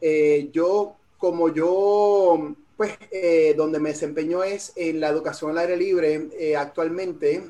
Eh, 0.01 0.49
yo, 0.53 0.97
como 1.19 1.53
yo, 1.53 2.55
pues, 2.77 2.99
eh, 3.13 3.55
donde 3.57 3.79
me 3.79 3.91
desempeño 3.91 4.43
es 4.43 4.73
en 4.75 4.99
la 4.99 5.09
educación 5.09 5.53
al 5.53 5.59
aire 5.59 5.77
libre 5.77 6.55
actualmente 6.57 7.43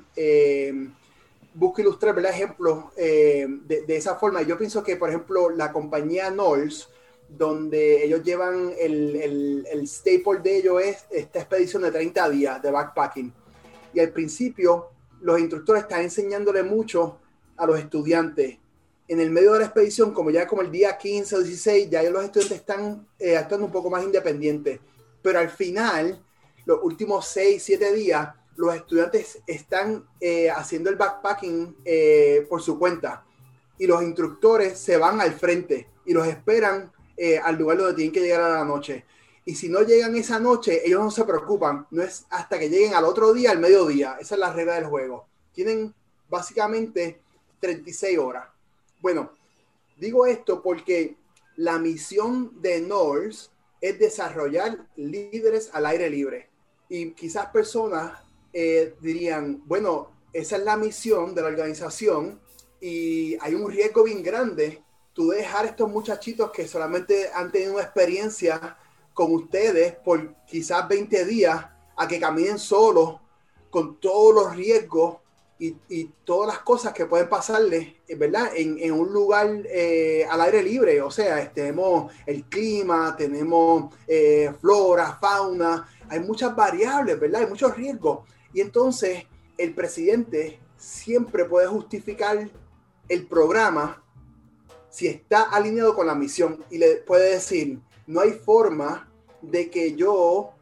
busco 1.55 1.81
ilustrar 1.81 2.19
el 2.19 2.25
ejemplos 2.27 2.85
eh, 2.97 3.47
de, 3.67 3.97
esa 3.97 4.17
forma. 4.17 4.43
Yo 4.43 4.57
pienso 4.57 4.83
que, 4.83 4.97
por 4.97 5.09
ejemplo, 5.09 5.51
la 5.51 5.73
compañía 5.73 6.31
Knowles, 6.31 6.89
donde 7.29 8.05
ellos 8.05 8.23
llevan 8.23 8.73
el, 8.79 9.17
el, 9.17 9.67
el, 9.71 9.89
staple 9.89 10.41
de 10.43 10.59
ellos 10.59 10.83
es 10.83 11.05
esta 11.11 11.41
expedición 11.41 11.83
de 11.83 11.91
30 11.91 12.31
días 12.31 12.63
de 12.63 12.71
backpacking. 12.71 13.33
Y 13.95 14.01
al 14.01 14.11
principio, 14.11 14.91
los 15.21 15.39
instructores 15.39 15.83
están 15.83 16.03
enseñándole 16.03 16.63
mucho 16.63 17.19
a 17.57 17.67
los 17.67 17.79
estudiantes. 17.79 18.59
En 19.09 19.21
el 19.21 19.31
medio 19.31 19.53
de 19.53 19.61
la 19.61 19.65
expedición, 19.67 20.13
como 20.13 20.31
ya 20.31 20.47
como 20.47 20.63
el 20.63 20.71
día 20.71 20.97
15 20.97 21.37
o 21.37 21.41
16, 21.41 21.91
ya 21.91 22.03
los 22.05 22.25
estudiantes 22.25 22.59
están 22.59 23.07
eh, 23.19 23.37
actuando 23.37 23.67
un 23.67 23.73
poco 23.73 23.91
más 23.91 24.03
independientes. 24.03 24.81
Pero 25.21 25.39
al 25.39 25.51
final, 25.51 26.23
los 26.65 26.81
últimos 26.83 27.27
6, 27.29 27.63
7 27.63 27.93
días, 27.93 28.29
los 28.57 28.75
estudiantes 28.75 29.41
están 29.47 30.07
eh, 30.21 30.51
haciendo 30.51 30.91
el 30.91 30.97
backpacking 30.97 31.77
eh, 31.85 32.47
por 32.49 32.63
su 32.63 32.79
cuenta 32.79 33.25
y 33.79 33.87
los 33.87 34.03
instructores 34.03 34.79
se 34.79 34.97
van 34.97 35.21
al 35.21 35.33
frente 35.33 35.89
y 36.05 36.13
los 36.13 36.27
esperan 36.27 36.93
eh, 37.17 37.39
al 37.39 37.57
lugar 37.57 37.79
donde 37.79 37.95
tienen 37.95 38.13
que 38.13 38.21
llegar 38.21 38.43
a 38.43 38.59
la 38.59 38.65
noche. 38.65 39.05
Y 39.45 39.55
si 39.55 39.69
no 39.69 39.83
llegan 39.83 40.15
esa 40.15 40.39
noche, 40.39 40.87
ellos 40.87 41.01
no 41.01 41.11
se 41.11 41.25
preocupan. 41.25 41.87
No 41.91 42.03
es 42.03 42.27
hasta 42.31 42.59
que 42.59 42.69
lleguen 42.69 42.95
al 42.95 43.05
otro 43.05 43.33
día, 43.33 43.51
al 43.51 43.59
mediodía. 43.59 44.17
Esa 44.21 44.37
es 44.37 44.41
la 44.41 44.53
regla 44.53 44.75
del 44.75 44.87
juego. 44.87 45.27
Tienen 45.53 45.93
básicamente 46.29 47.21
36 47.61 48.19
horas. 48.19 48.49
Bueno, 49.01 49.33
digo 49.97 50.27
esto 50.27 50.63
porque 50.63 51.17
la 51.57 51.79
misión 51.79 52.61
de 52.63 52.81
NORS 52.81 53.51
es 53.81 53.99
desarrollar 53.99 54.87
líderes 54.95 55.71
al 55.73 55.87
aire 55.87 56.09
libre. 56.09 56.49
Y 56.89 57.11
quizás 57.13 57.47
personas 57.47 58.13
eh, 58.53 58.95
dirían, 59.01 59.63
bueno, 59.67 60.11
esa 60.33 60.57
es 60.57 60.63
la 60.65 60.77
misión 60.77 61.35
de 61.35 61.43
la 61.43 61.49
organización 61.49 62.41
y 62.81 63.37
hay 63.41 63.55
un 63.55 63.71
riesgo 63.71 64.05
bien 64.05 64.23
grande 64.23 64.83
tú 65.13 65.29
dejar 65.29 65.67
estos 65.67 65.91
muchachitos 65.91 66.51
que 66.51 66.67
solamente 66.67 67.31
han 67.35 67.53
tenido 67.53 67.75
una 67.75 67.83
experiencia 67.83 68.77
con 69.15 69.33
ustedes 69.35 69.95
por 69.97 70.35
quizás 70.47 70.89
20 70.89 71.25
días 71.27 71.67
a 71.97 72.09
que 72.09 72.19
caminen 72.19 72.59
solos 72.59 73.17
con 73.71 74.01
todos 74.01 74.35
los 74.35 74.57
riesgos 74.57 75.17
y, 75.59 75.77
y 75.89 76.11
todas 76.25 76.49
las 76.49 76.59
cosas 76.65 76.93
que 76.93 77.07
pueden 77.07 77.29
pasarles, 77.29 77.95
eh, 78.09 78.17
¿verdad? 78.17 78.51
En, 78.57 78.79
en 78.79 78.93
un 78.93 79.13
lugar 79.13 79.49
eh, 79.67 80.27
al 80.29 80.41
aire 80.41 80.63
libre, 80.63 81.01
o 81.01 81.11
sea, 81.11 81.53
tenemos 81.53 82.13
el 82.27 82.45
clima, 82.45 83.15
tenemos 83.17 83.95
flora, 84.61 85.19
fauna, 85.21 85.89
hay 86.09 86.21
muchas 86.21 86.55
variables, 86.55 87.19
¿verdad? 87.19 87.43
Hay 87.43 87.47
muchos 87.47 87.75
riesgos. 87.75 88.21
Y 88.53 88.61
entonces 88.61 89.25
el 89.59 89.75
presidente 89.75 90.61
siempre 90.77 91.45
puede 91.45 91.67
justificar 91.67 92.51
el 93.09 93.27
programa 93.27 94.03
si 94.91 95.07
está 95.07 95.43
alineado 95.45 95.95
con 95.95 96.07
la 96.07 96.15
misión 96.15 96.63
y 96.71 96.79
le 96.79 96.97
puede 96.97 97.33
decir, 97.33 97.81
no 98.07 98.21
hay 98.21 98.33
forma 98.33 99.09
de 99.41 99.71
que 99.71 99.95
yo 99.95 100.53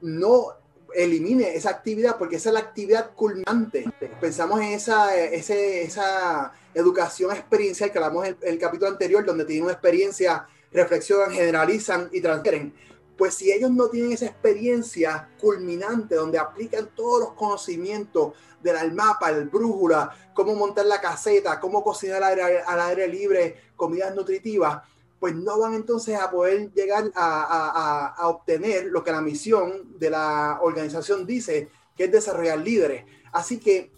no 0.00 0.54
elimine 0.94 1.54
esa 1.54 1.70
actividad 1.70 2.18
porque 2.18 2.36
esa 2.36 2.50
es 2.50 2.54
la 2.54 2.60
actividad 2.60 3.14
culminante. 3.14 3.84
Pensamos 4.20 4.60
en 4.60 4.68
esa, 4.68 5.16
esa 5.16 6.52
educación 6.74 7.32
experiencial 7.32 7.90
que 7.90 7.98
hablamos 7.98 8.26
en 8.26 8.36
el, 8.42 8.58
capítulo 8.58 8.90
anterior, 8.90 9.24
donde 9.24 9.44
tienen 9.44 9.64
una 9.64 9.72
experiencia, 9.72 10.46
reflexionan, 10.72 11.32
generalizan 11.32 12.08
y 12.12 12.20
transfieren. 12.20 12.72
Pues 13.20 13.34
si 13.34 13.52
ellos 13.52 13.70
no 13.70 13.88
tienen 13.88 14.12
esa 14.12 14.24
experiencia 14.24 15.28
culminante 15.38 16.14
donde 16.14 16.38
aplican 16.38 16.88
todos 16.94 17.20
los 17.20 17.32
conocimientos 17.34 18.32
del 18.62 18.94
mapa, 18.94 19.28
el 19.28 19.46
brújula, 19.50 20.10
cómo 20.32 20.54
montar 20.54 20.86
la 20.86 21.02
caseta, 21.02 21.60
cómo 21.60 21.84
cocinar 21.84 22.22
al 22.22 22.80
aire, 22.80 23.08
libre, 23.08 23.56
comidas 23.76 24.14
nutritivas, 24.14 24.80
pues 25.18 25.34
no 25.34 25.58
van 25.58 25.74
entonces 25.74 26.18
a 26.18 26.30
poder 26.30 26.72
llegar 26.72 27.12
a, 27.14 28.26
obtener 28.26 28.86
lo 28.86 29.04
que 29.04 29.12
la 29.12 29.20
misión 29.20 29.98
de 29.98 30.08
la 30.08 30.58
organización 30.62 31.26
dice, 31.26 31.68
que 31.94 32.04
es 32.04 32.10
desarrollar 32.10 32.60
líderes. 32.60 33.04
Así 33.32 33.58
que 33.58 33.90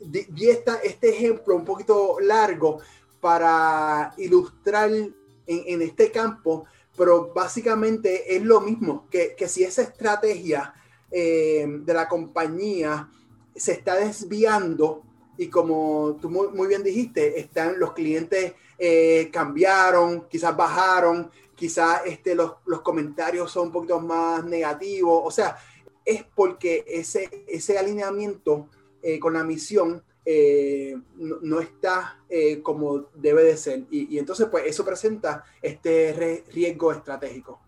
di 0.00 0.48
este 0.48 1.10
ejemplo 1.10 1.54
un 1.54 1.66
poquito 1.66 2.16
largo 2.18 2.80
para 3.20 4.14
ilustrar 4.16 4.90
en, 4.90 5.82
este 5.82 6.10
campo, 6.10 6.64
pero 7.00 7.32
básicamente 7.32 8.36
es 8.36 8.42
lo 8.42 8.60
mismo, 8.60 9.08
que, 9.10 9.34
si 9.48 9.64
esa 9.64 9.80
estrategia 9.80 10.74
eh, 11.10 11.64
de 11.66 11.94
la 11.94 12.06
compañía 12.06 13.08
se 13.56 13.72
está 13.72 13.94
desviando 13.94 15.02
y 15.38 15.48
como 15.48 16.18
tú 16.20 16.28
muy 16.28 16.68
bien 16.68 16.82
dijiste, 16.82 17.40
están 17.40 17.80
los 17.80 17.94
clientes 17.94 18.52
eh, 18.78 19.30
cambiaron, 19.32 20.28
quizás 20.28 20.54
bajaron, 20.54 21.30
quizás 21.54 22.02
este, 22.04 22.34
los, 22.34 22.56
los, 22.66 22.82
comentarios 22.82 23.50
son 23.50 23.68
un 23.68 23.72
poquito 23.72 23.98
más 23.98 24.44
negativos. 24.44 25.22
O 25.24 25.30
sea, 25.30 25.56
es 26.04 26.22
porque 26.34 26.84
ese, 26.86 27.46
ese 27.48 27.78
alineamiento 27.78 28.68
eh, 29.00 29.18
con 29.18 29.32
la 29.32 29.42
misión 29.42 30.04
eh, 30.32 30.96
no, 31.16 31.60
está 31.60 32.18
como 32.62 33.08
debe 33.14 33.44
de 33.44 33.56
ser. 33.56 33.84
Y, 33.90 34.18
entonces, 34.18 34.48
pues 34.50 34.64
eso 34.66 34.84
presenta 34.84 35.44
este 35.60 36.44
riesgo 36.52 36.92
estratégico. 36.92 37.60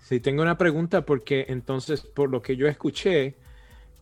Sí, 0.00 0.20
tengo 0.20 0.42
una 0.42 0.58
pregunta 0.58 1.04
porque 1.04 1.46
entonces, 1.48 2.02
por 2.02 2.30
lo 2.30 2.42
que 2.42 2.56
yo 2.56 2.68
escuché, 2.68 3.36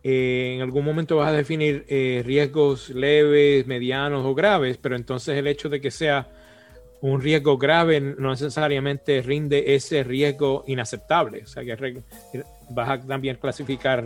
en 0.03 0.63
algún 0.63 0.85
momento 0.85 1.17
vas 1.17 1.29
a 1.29 1.33
definir 1.33 1.85
eh, 1.89 2.23
riesgos 2.25 2.91
leves, 2.91 3.67
medianos 3.67 4.25
o 4.25 4.35
graves, 4.35 4.79
pero 4.79 4.97
entonces 4.97 5.37
el 5.37 5.47
hecho 5.47 5.69
de 5.69 5.81
que 5.81 5.91
sea 5.91 6.29
un 7.03 7.21
riesgo 7.21 7.59
grave 7.59 8.01
no 8.01 8.31
necesariamente 8.31 9.23
rinde 9.23 9.75
ese 9.75 10.03
riesgo 10.05 10.65
inaceptable. 10.67 11.43
O 11.43 11.47
sea 11.47 11.65
que 11.65 12.03
vas 12.71 12.89
a 12.89 13.01
también 13.01 13.37
clasificar 13.37 14.05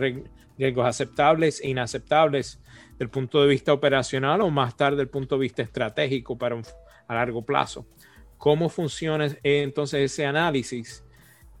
riesgos 0.57 0.85
aceptables 0.85 1.61
e 1.61 1.69
inaceptables 1.69 2.59
del 2.97 3.09
punto 3.09 3.41
de 3.41 3.47
vista 3.47 3.73
operacional 3.73 4.41
o 4.41 4.49
más 4.49 4.75
tarde 4.77 4.97
del 4.97 5.09
punto 5.09 5.35
de 5.35 5.41
vista 5.41 5.61
estratégico 5.61 6.37
para 6.37 6.61
a 7.07 7.13
largo 7.13 7.45
plazo. 7.45 7.85
¿Cómo 8.37 8.69
funciona 8.69 9.25
eh, 9.25 9.61
entonces 9.63 10.11
ese 10.11 10.25
análisis 10.25 11.03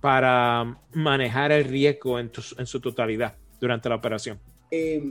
para 0.01 0.77
manejar 0.93 1.51
el 1.51 1.65
riesgo 1.65 2.19
en 2.19 2.31
su 2.33 2.79
totalidad? 2.79 3.35
durante 3.59 3.89
la 3.89 3.95
operación? 3.95 4.39
Eh, 4.71 5.01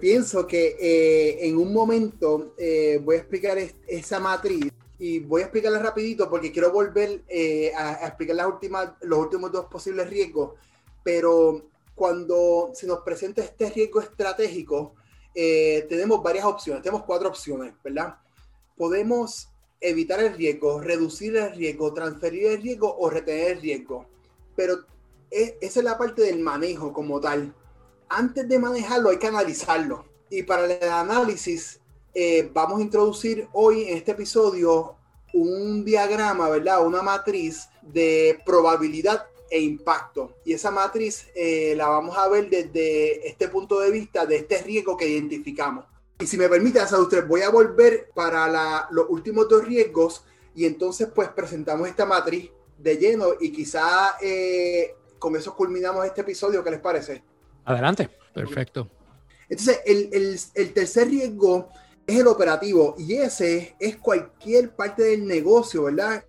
pienso 0.00 0.46
que 0.46 0.76
eh, 0.80 1.48
en 1.48 1.56
un 1.56 1.72
momento 1.72 2.54
eh, 2.58 3.00
voy 3.02 3.16
a 3.16 3.18
explicar 3.18 3.58
esa 3.86 4.20
matriz 4.20 4.72
y 4.98 5.20
voy 5.20 5.42
a 5.42 5.44
explicarla 5.44 5.78
rapidito 5.78 6.28
porque 6.28 6.52
quiero 6.52 6.72
volver 6.72 7.22
eh, 7.28 7.72
a, 7.76 8.06
explicar 8.06 8.36
las 8.36 8.46
últimas, 8.46 8.90
los 9.02 9.18
últimos 9.18 9.52
dos 9.52 9.66
posibles 9.66 10.08
riesgos, 10.10 10.52
pero 11.02 11.70
cuando 11.94 12.70
se 12.74 12.86
nos 12.86 13.00
presenta 13.00 13.42
este 13.42 13.70
riesgo 13.70 14.00
estratégico, 14.00 14.94
tenemos 15.34 16.20
varias 16.22 16.44
opciones, 16.44 16.82
tenemos 16.82 17.04
cuatro 17.04 17.28
opciones, 17.28 17.72
¿verdad? 17.84 18.16
Podemos 18.76 19.48
evitar 19.80 20.20
el 20.20 20.34
riesgo, 20.34 20.80
reducir 20.80 21.36
el 21.36 21.54
riesgo, 21.54 21.94
transferir 21.94 22.46
el 22.46 22.62
riesgo 22.62 22.96
o 22.98 23.08
retener 23.08 23.52
el 23.52 23.60
riesgo, 23.60 24.06
pero 24.56 24.78
esa 25.30 25.78
es 25.80 25.84
la 25.84 25.98
parte 25.98 26.22
del 26.22 26.40
manejo 26.40 26.92
como 26.92 27.20
tal. 27.20 27.54
Antes 28.08 28.48
de 28.48 28.58
manejarlo 28.58 29.10
hay 29.10 29.18
que 29.18 29.26
analizarlo. 29.26 30.04
Y 30.30 30.42
para 30.42 30.64
el 30.64 30.90
análisis 30.90 31.80
eh, 32.14 32.50
vamos 32.52 32.80
a 32.80 32.82
introducir 32.82 33.48
hoy 33.52 33.84
en 33.84 33.96
este 33.98 34.12
episodio 34.12 34.96
un 35.34 35.84
diagrama, 35.84 36.48
¿verdad? 36.48 36.84
Una 36.86 37.02
matriz 37.02 37.68
de 37.82 38.40
probabilidad 38.44 39.26
e 39.50 39.60
impacto. 39.60 40.36
Y 40.44 40.52
esa 40.52 40.70
matriz 40.70 41.28
eh, 41.34 41.74
la 41.76 41.88
vamos 41.88 42.16
a 42.16 42.28
ver 42.28 42.48
desde 42.48 43.26
este 43.26 43.48
punto 43.48 43.80
de 43.80 43.90
vista, 43.90 44.26
de 44.26 44.36
este 44.36 44.62
riesgo 44.62 44.96
que 44.96 45.08
identificamos. 45.08 45.84
Y 46.20 46.26
si 46.26 46.36
me 46.36 46.48
permite, 46.48 46.80
usted 46.82 47.26
voy 47.26 47.42
a 47.42 47.50
volver 47.50 48.10
para 48.14 48.88
los 48.90 49.06
últimos 49.08 49.48
dos 49.48 49.64
riesgos 49.64 50.24
y 50.54 50.64
entonces 50.64 51.08
pues 51.14 51.28
presentamos 51.28 51.88
esta 51.88 52.04
matriz 52.04 52.50
de 52.76 52.96
lleno 52.96 53.28
y 53.38 53.52
quizá 53.52 54.16
eh, 54.20 54.96
con 55.18 55.36
eso 55.36 55.54
culminamos 55.54 56.04
este 56.04 56.22
episodio. 56.22 56.64
¿Qué 56.64 56.70
les 56.70 56.80
parece? 56.80 57.22
Adelante. 57.64 58.10
Perfecto. 58.34 58.88
Entonces, 59.48 59.80
el, 59.84 60.72
tercer 60.72 61.08
riesgo 61.08 61.70
es 62.06 62.20
el 62.20 62.26
operativo 62.26 62.94
y 62.98 63.14
ese 63.14 63.76
es 63.78 63.96
cualquier 63.96 64.74
parte 64.74 65.02
del 65.02 65.26
negocio, 65.26 65.84
¿verdad? 65.84 66.24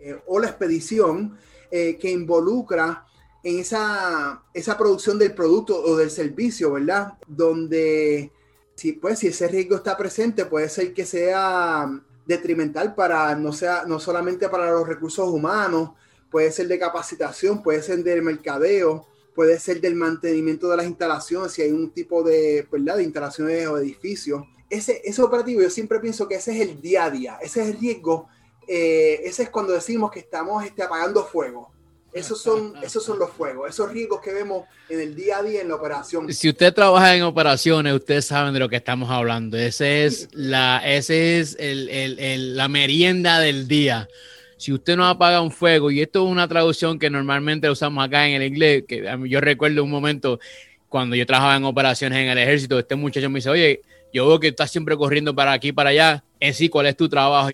Eh, 0.00 0.18
o 0.26 0.38
la 0.38 0.48
expedición 0.48 1.38
eh, 1.70 1.96
que 1.98 2.10
involucra 2.10 3.06
en 3.42 3.58
esa, 3.58 4.42
esa 4.54 4.76
producción 4.78 5.18
del 5.18 5.34
producto 5.34 5.78
o 5.78 5.96
del 5.96 6.10
servicio, 6.10 6.72
¿verdad? 6.72 7.14
Donde, 7.26 8.32
si, 8.74 8.92
pues, 8.94 9.18
si 9.18 9.28
ese 9.28 9.48
riesgo 9.48 9.76
está 9.76 9.96
presente, 9.96 10.46
puede 10.46 10.68
ser 10.68 10.94
que 10.94 11.04
sea 11.04 11.90
detrimental 12.26 12.94
para, 12.94 13.34
no, 13.36 13.52
sea, 13.52 13.84
no 13.86 14.00
solamente 14.00 14.48
para 14.48 14.70
los 14.70 14.88
recursos 14.88 15.28
humanos, 15.28 15.90
puede 16.30 16.50
ser 16.50 16.68
de 16.68 16.78
capacitación, 16.78 17.62
puede 17.62 17.82
ser 17.82 18.02
del 18.02 18.22
mercadeo, 18.22 19.06
puede 19.34 19.58
ser 19.60 19.80
del 19.80 19.94
mantenimiento 19.94 20.68
de 20.70 20.78
las 20.78 20.86
instalaciones, 20.86 21.52
si 21.52 21.62
hay 21.62 21.70
un 21.70 21.90
tipo 21.90 22.22
de, 22.22 22.66
¿verdad? 22.72 22.96
de 22.96 23.04
instalaciones 23.04 23.66
o 23.66 23.78
edificios. 23.78 24.42
Ese, 24.70 25.02
ese 25.04 25.22
operativo, 25.22 25.60
yo 25.60 25.70
siempre 25.70 26.00
pienso 26.00 26.26
que 26.26 26.36
ese 26.36 26.52
es 26.52 26.68
el 26.68 26.80
día 26.80 27.04
a 27.04 27.10
día, 27.10 27.38
ese 27.42 27.62
es 27.62 27.68
el 27.68 27.78
riesgo, 27.78 28.28
eh, 28.68 29.20
ese 29.24 29.44
es 29.44 29.50
cuando 29.50 29.72
decimos 29.72 30.10
que 30.10 30.20
estamos 30.20 30.64
este, 30.64 30.82
apagando 30.82 31.24
fuego. 31.24 31.72
Esos 32.12 32.40
son, 32.40 32.74
esos 32.80 33.02
son 33.02 33.18
los 33.18 33.30
fuegos, 33.30 33.68
esos 33.68 33.90
riesgos 33.90 34.20
que 34.20 34.32
vemos 34.32 34.68
en 34.88 35.00
el 35.00 35.16
día 35.16 35.38
a 35.38 35.42
día 35.42 35.62
en 35.62 35.68
la 35.68 35.74
operación. 35.74 36.32
Si 36.32 36.48
usted 36.48 36.72
trabaja 36.72 37.16
en 37.16 37.24
operaciones, 37.24 37.92
ustedes 37.92 38.26
saben 38.26 38.54
de 38.54 38.60
lo 38.60 38.68
que 38.68 38.76
estamos 38.76 39.10
hablando. 39.10 39.58
Ese 39.58 40.04
es 40.04 40.28
la, 40.30 40.80
ese 40.84 41.40
es 41.40 41.56
el, 41.58 41.88
el, 41.88 42.56
la 42.56 42.68
merienda 42.68 43.40
del 43.40 43.66
día 43.66 44.08
si 44.56 44.72
usted 44.72 44.96
no 44.96 45.06
apaga 45.06 45.42
un 45.42 45.50
fuego, 45.50 45.90
y 45.90 46.00
esto 46.00 46.24
es 46.24 46.32
una 46.32 46.48
traducción 46.48 46.98
que 46.98 47.10
normalmente 47.10 47.68
usamos 47.68 48.02
acá 48.02 48.26
en 48.26 48.40
el 48.40 48.44
inglés, 48.44 48.84
que 48.88 49.04
yo 49.24 49.40
recuerdo 49.40 49.84
un 49.84 49.90
momento 49.90 50.40
cuando 50.88 51.16
yo 51.16 51.26
trabajaba 51.26 51.56
en 51.56 51.64
operaciones 51.64 52.18
en 52.18 52.28
el 52.28 52.38
ejército, 52.38 52.78
este 52.78 52.94
muchacho 52.94 53.28
me 53.28 53.40
dice, 53.40 53.50
oye, 53.50 53.82
yo 54.12 54.26
veo 54.26 54.40
que 54.40 54.48
estás 54.48 54.70
siempre 54.70 54.96
corriendo 54.96 55.34
para 55.34 55.52
aquí, 55.52 55.72
para 55.72 55.90
allá, 55.90 56.24
en 56.40 56.54
sí, 56.54 56.68
¿cuál 56.68 56.86
es 56.86 56.96
tu 56.96 57.08
trabajo? 57.08 57.50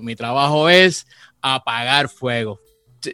Mi 0.00 0.16
trabajo 0.16 0.68
es 0.68 1.06
apagar 1.40 2.08
fuego. 2.08 2.60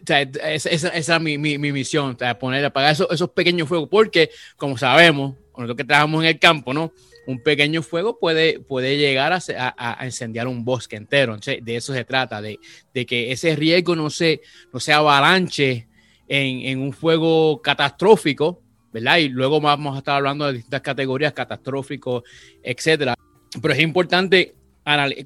esa, 0.07 0.89
es 0.89 1.21
mi, 1.21 1.39
mi, 1.39 1.59
misión, 1.59 2.17
poner, 2.39 2.65
apagar 2.65 2.93
esos, 2.93 3.09
esos 3.11 3.31
pequeños 3.31 3.69
fuegos, 3.69 3.89
porque 3.91 4.31
como 4.57 4.79
sabemos, 4.79 5.35
nosotros 5.57 5.77
que 5.77 5.85
trabajamos 5.85 6.23
en 6.23 6.29
el 6.29 6.39
campo, 6.39 6.73
¿no? 6.73 6.93
un 7.27 7.43
pequeño 7.43 7.83
fuego 7.83 8.19
puede, 8.19 8.61
puede 8.61 8.97
llegar 8.97 9.33
a, 9.33 9.41
a, 9.77 10.05
incendiar 10.05 10.49
un 10.49 10.65
bosque 10.65 10.97
entero. 10.97 11.37
de 11.37 11.77
eso 11.77 11.93
se 11.93 12.05
trata, 12.05 12.43
de, 12.43 12.59
de, 12.93 13.07
que 13.07 13.33
ese 13.33 13.55
riesgo 13.57 13.95
no 13.95 14.11
se, 14.11 14.41
no 14.73 14.81
se 14.81 14.93
avalanche 14.93 15.87
en, 16.29 16.61
en, 16.67 16.81
un 16.81 16.93
fuego 16.93 17.61
catastrófico, 17.63 18.63
¿verdad? 18.93 19.19
Y 19.19 19.29
luego 19.29 19.61
vamos 19.61 19.95
a 19.95 19.99
estar 19.99 20.17
hablando 20.17 20.47
de 20.47 20.55
distintas 20.55 20.81
categorías, 20.81 21.33
catastróficos, 21.33 22.25
etcétera. 22.63 23.15
Pero 23.61 23.75
es 23.75 23.81
importante, 23.81 24.55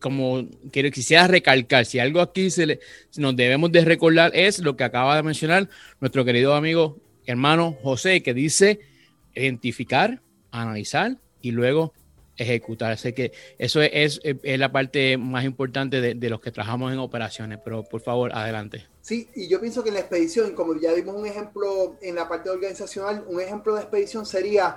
como 0.00 0.46
quiero, 0.70 0.90
quisiera 0.90 1.26
recalcar, 1.26 1.84
si 1.86 1.98
algo 1.98 2.20
aquí 2.20 2.50
se 2.50 2.66
le, 2.66 2.80
nos 3.16 3.36
debemos 3.36 3.70
de 3.72 3.84
recordar 3.84 4.32
es 4.34 4.58
lo 4.58 4.76
que 4.76 4.84
acaba 4.84 5.16
de 5.16 5.22
mencionar 5.22 5.68
nuestro 6.00 6.24
querido 6.24 6.54
amigo 6.54 6.98
hermano 7.26 7.76
José, 7.82 8.22
que 8.22 8.34
dice 8.34 8.80
identificar, 9.34 10.20
analizar 10.50 11.18
y 11.40 11.50
luego 11.50 11.92
ejecutar. 12.36 12.92
Así 12.92 13.12
que 13.12 13.32
eso 13.58 13.80
es, 13.82 14.20
es, 14.22 14.58
la 14.58 14.72
parte 14.72 15.16
más 15.16 15.44
importante 15.44 16.00
de, 16.00 16.30
los 16.30 16.40
que 16.40 16.50
trabajamos 16.50 16.92
en 16.92 16.98
operaciones, 16.98 17.58
pero 17.64 17.84
por 17.84 18.00
favor, 18.00 18.32
adelante. 18.34 18.86
Sí, 19.00 19.28
y 19.34 19.48
yo 19.48 19.60
pienso 19.60 19.82
que 19.82 19.90
en 19.90 19.94
la 19.94 20.00
expedición, 20.00 20.54
como 20.54 20.78
ya 20.80 20.92
dimos 20.92 21.14
un 21.14 21.26
ejemplo 21.26 21.96
en 22.00 22.14
la 22.14 22.28
parte 22.28 22.50
organizacional, 22.50 23.24
un 23.28 23.40
ejemplo 23.40 23.74
de 23.74 23.82
expedición 23.82 24.26
sería 24.26 24.76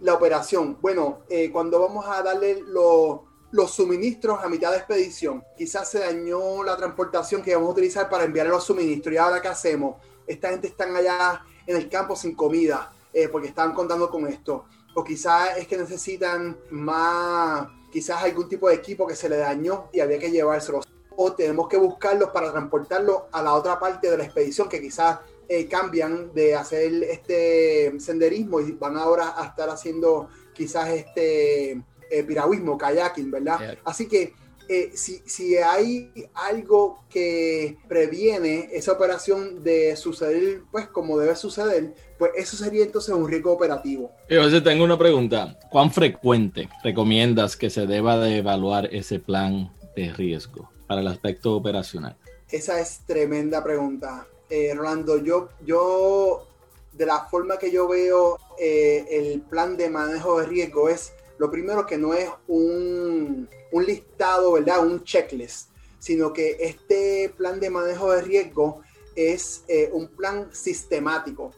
la 0.00 0.14
operación. 0.14 0.78
Bueno, 0.80 1.20
eh, 1.28 1.50
cuando 1.50 1.80
vamos 1.80 2.06
a 2.08 2.22
darle 2.22 2.60
los 2.66 3.20
los 3.50 3.70
suministros 3.70 4.42
a 4.42 4.48
mitad 4.48 4.70
de 4.72 4.78
expedición. 4.78 5.44
Quizás 5.56 5.90
se 5.90 6.00
dañó 6.00 6.62
la 6.62 6.76
transportación 6.76 7.42
que 7.42 7.54
vamos 7.54 7.70
a 7.70 7.72
utilizar 7.72 8.08
para 8.08 8.24
enviar 8.24 8.46
los 8.48 8.64
suministros. 8.64 9.14
Y 9.14 9.18
ahora, 9.18 9.40
¿qué 9.40 9.48
hacemos? 9.48 9.96
Esta 10.26 10.50
gente 10.50 10.68
está 10.68 10.84
allá 10.84 11.44
en 11.66 11.76
el 11.76 11.88
campo 11.88 12.16
sin 12.16 12.34
comida 12.34 12.92
eh, 13.12 13.28
porque 13.28 13.48
están 13.48 13.72
contando 13.72 14.10
con 14.10 14.26
esto. 14.26 14.66
O 14.94 15.04
quizás 15.04 15.56
es 15.58 15.66
que 15.66 15.76
necesitan 15.76 16.58
más, 16.70 17.68
quizás 17.92 18.22
algún 18.22 18.48
tipo 18.48 18.68
de 18.68 18.74
equipo 18.74 19.06
que 19.06 19.14
se 19.14 19.28
le 19.28 19.36
dañó 19.36 19.88
y 19.92 20.00
había 20.00 20.18
que 20.18 20.30
llevárselo. 20.30 20.80
O 21.16 21.32
tenemos 21.32 21.68
que 21.68 21.76
buscarlos 21.76 22.30
para 22.30 22.50
transportarlo 22.50 23.28
a 23.32 23.42
la 23.42 23.54
otra 23.54 23.78
parte 23.78 24.10
de 24.10 24.18
la 24.18 24.24
expedición 24.24 24.68
que 24.68 24.80
quizás 24.80 25.20
eh, 25.48 25.68
cambian 25.68 26.32
de 26.34 26.56
hacer 26.56 27.04
este 27.04 27.98
senderismo 28.00 28.60
y 28.60 28.72
van 28.72 28.96
ahora 28.96 29.34
a 29.36 29.46
estar 29.46 29.70
haciendo 29.70 30.28
quizás 30.52 30.88
este 30.88 31.82
eh, 32.10 32.22
piragüismo, 32.22 32.76
kayaking, 32.76 33.30
¿verdad? 33.30 33.78
Así 33.84 34.06
que 34.06 34.32
eh, 34.68 34.90
si, 34.94 35.22
si, 35.26 35.56
hay 35.56 36.10
algo 36.34 37.04
que 37.08 37.76
previene 37.86 38.68
esa 38.72 38.92
operación 38.92 39.62
de 39.62 39.94
suceder, 39.94 40.62
pues 40.72 40.88
como 40.88 41.18
debe 41.18 41.36
suceder, 41.36 41.94
pues 42.18 42.32
eso 42.36 42.56
sería 42.56 42.82
entonces 42.82 43.14
un 43.14 43.28
riesgo 43.28 43.52
operativo. 43.52 44.10
Yo 44.28 44.62
tengo 44.62 44.82
una 44.82 44.98
pregunta. 44.98 45.56
¿Cuán 45.70 45.92
frecuente 45.92 46.68
recomiendas 46.82 47.56
que 47.56 47.70
se 47.70 47.86
deba 47.86 48.18
de 48.18 48.38
evaluar 48.38 48.92
ese 48.92 49.20
plan 49.20 49.72
de 49.94 50.12
riesgo 50.12 50.68
para 50.88 51.00
el 51.00 51.06
aspecto 51.06 51.54
operacional? 51.54 52.16
Esa 52.50 52.80
es 52.80 53.00
tremenda 53.06 53.62
pregunta. 53.62 54.26
Eh, 54.50 54.72
Rolando, 54.74 55.22
yo, 55.22 55.48
yo, 55.64 56.46
de 56.92 57.06
la 57.06 57.24
forma 57.26 57.58
que 57.58 57.70
yo 57.70 57.86
veo 57.86 58.38
eh, 58.58 59.06
el 59.10 59.40
plan 59.42 59.76
de 59.76 59.90
manejo 59.90 60.40
de 60.40 60.46
riesgo 60.46 60.88
es 60.88 61.12
lo 61.38 61.50
primero 61.50 61.86
que 61.86 61.98
no 61.98 62.14
es 62.14 62.28
un, 62.46 63.48
listado, 63.72 64.52
¿verdad? 64.52 64.86
Un 64.86 65.04
checklist, 65.04 65.70
sino 65.98 66.32
que 66.32 66.56
este 66.60 67.32
plan 67.36 67.60
de 67.60 67.68
manejo 67.68 68.10
de 68.10 68.22
riesgo 68.22 68.80
es 69.14 69.64
eh, 69.68 69.90
un 69.92 70.08
plan 70.08 70.48
sistemático. 70.52 71.52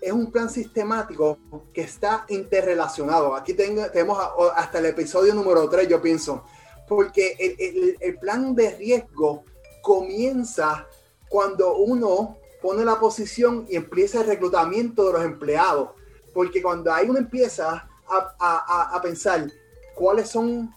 Es 0.00 0.12
un 0.12 0.32
plan 0.32 0.48
sistemático 0.48 1.38
que 1.72 1.82
está 1.82 2.24
interrelacionado. 2.28 3.36
Aquí 3.36 3.52
tenemos 3.54 4.18
hasta 4.56 4.78
el 4.78 4.86
episodio 4.86 5.34
número 5.34 5.68
3, 5.68 5.88
yo 5.88 6.00
pienso, 6.00 6.42
porque 6.88 7.36
el, 8.00 8.18
plan 8.18 8.54
de 8.54 8.70
riesgo 8.76 9.44
comienza 9.82 10.88
cuando 11.28 11.76
uno 11.76 12.38
pone 12.62 12.84
la 12.84 12.98
posición 12.98 13.66
y 13.68 13.76
empieza 13.76 14.22
el 14.22 14.26
reclutamiento 14.26 15.06
de 15.06 15.12
los 15.12 15.24
empleados. 15.24 15.90
Porque 16.32 16.62
cuando 16.62 16.92
ahí 16.92 17.08
uno 17.10 17.18
empieza 17.18 17.89
a, 18.10 19.00
pensar 19.02 19.50
cuáles 19.94 20.28
son 20.28 20.74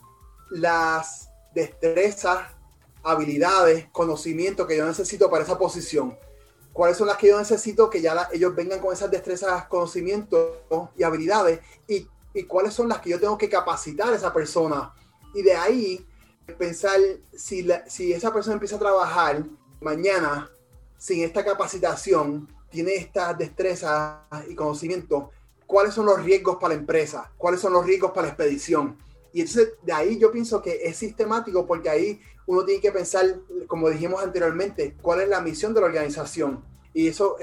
las 0.52 1.30
destrezas, 1.54 2.48
habilidades, 3.04 3.88
conocimientos 3.92 4.68
que 4.68 4.78
yo 4.78 4.86
necesito 4.86 5.30
para 5.30 5.44
esa 5.44 5.58
posición. 5.58 6.18
¿Cuáles 6.72 6.98
son 6.98 7.08
las 7.08 7.18
que 7.18 7.28
yo 7.28 7.38
necesito 7.38 7.90
que 7.90 8.02
ya 8.02 8.30
ellos 8.32 8.56
vengan 8.56 8.80
con 8.80 8.94
esas 8.94 9.12
destrezas, 9.12 9.66
conocimientos 9.68 10.58
y 10.98 11.04
habilidades? 11.04 11.60
Y, 11.88 12.08
y, 12.34 12.44
cuáles 12.44 12.74
son 12.74 12.90
las 12.90 13.00
que 13.00 13.12
yo 13.12 13.20
tengo 13.20 13.38
que 13.38 13.50
capacitar 13.50 14.12
a 14.12 14.16
esa 14.16 14.34
persona? 14.34 14.94
Y 15.36 15.44
de 15.44 15.56
ahí 15.56 16.08
pensar 16.58 17.00
si, 17.36 17.68
si 17.88 18.14
esa 18.14 18.34
persona 18.34 18.54
empieza 18.54 18.76
a 18.76 18.80
trabajar 18.80 19.44
mañana 19.82 20.50
sin 20.98 21.24
esta 21.24 21.44
capacitación, 21.44 22.48
tiene 22.70 22.96
estas 22.96 23.38
destrezas 23.38 24.18
y 24.50 24.56
conocimientos, 24.56 25.26
cuáles 25.66 25.94
son 25.94 26.06
los 26.06 26.24
riesgos 26.24 26.58
para 26.58 26.74
la 26.74 26.80
empresa, 26.80 27.32
cuáles 27.38 27.60
son 27.60 27.74
los 27.74 27.86
riesgos 27.86 28.12
para 28.12 28.24
la 28.24 28.30
expedición. 28.30 28.98
Y 29.32 29.42
entonces 29.42 29.74
de 29.82 29.94
ahí 29.94 30.20
yo 30.20 30.32
pienso 30.32 30.62
que 30.62 30.82
es 30.84 30.98
sistemático 30.98 31.66
porque 31.66 31.90
ahí 31.90 32.22
uno 32.46 32.64
tiene 32.64 32.82
que 32.82 32.92
pensar, 32.92 33.26
como 33.68 33.90
dijimos 33.90 34.22
anteriormente, 34.22 34.96
cuál 35.02 35.22
es 35.22 35.30
la 35.30 35.42
misión 35.42 35.74
de 35.74 35.82
la 35.82 35.88
organización. 35.88 36.64
Y 36.94 37.08
eso, 37.08 37.38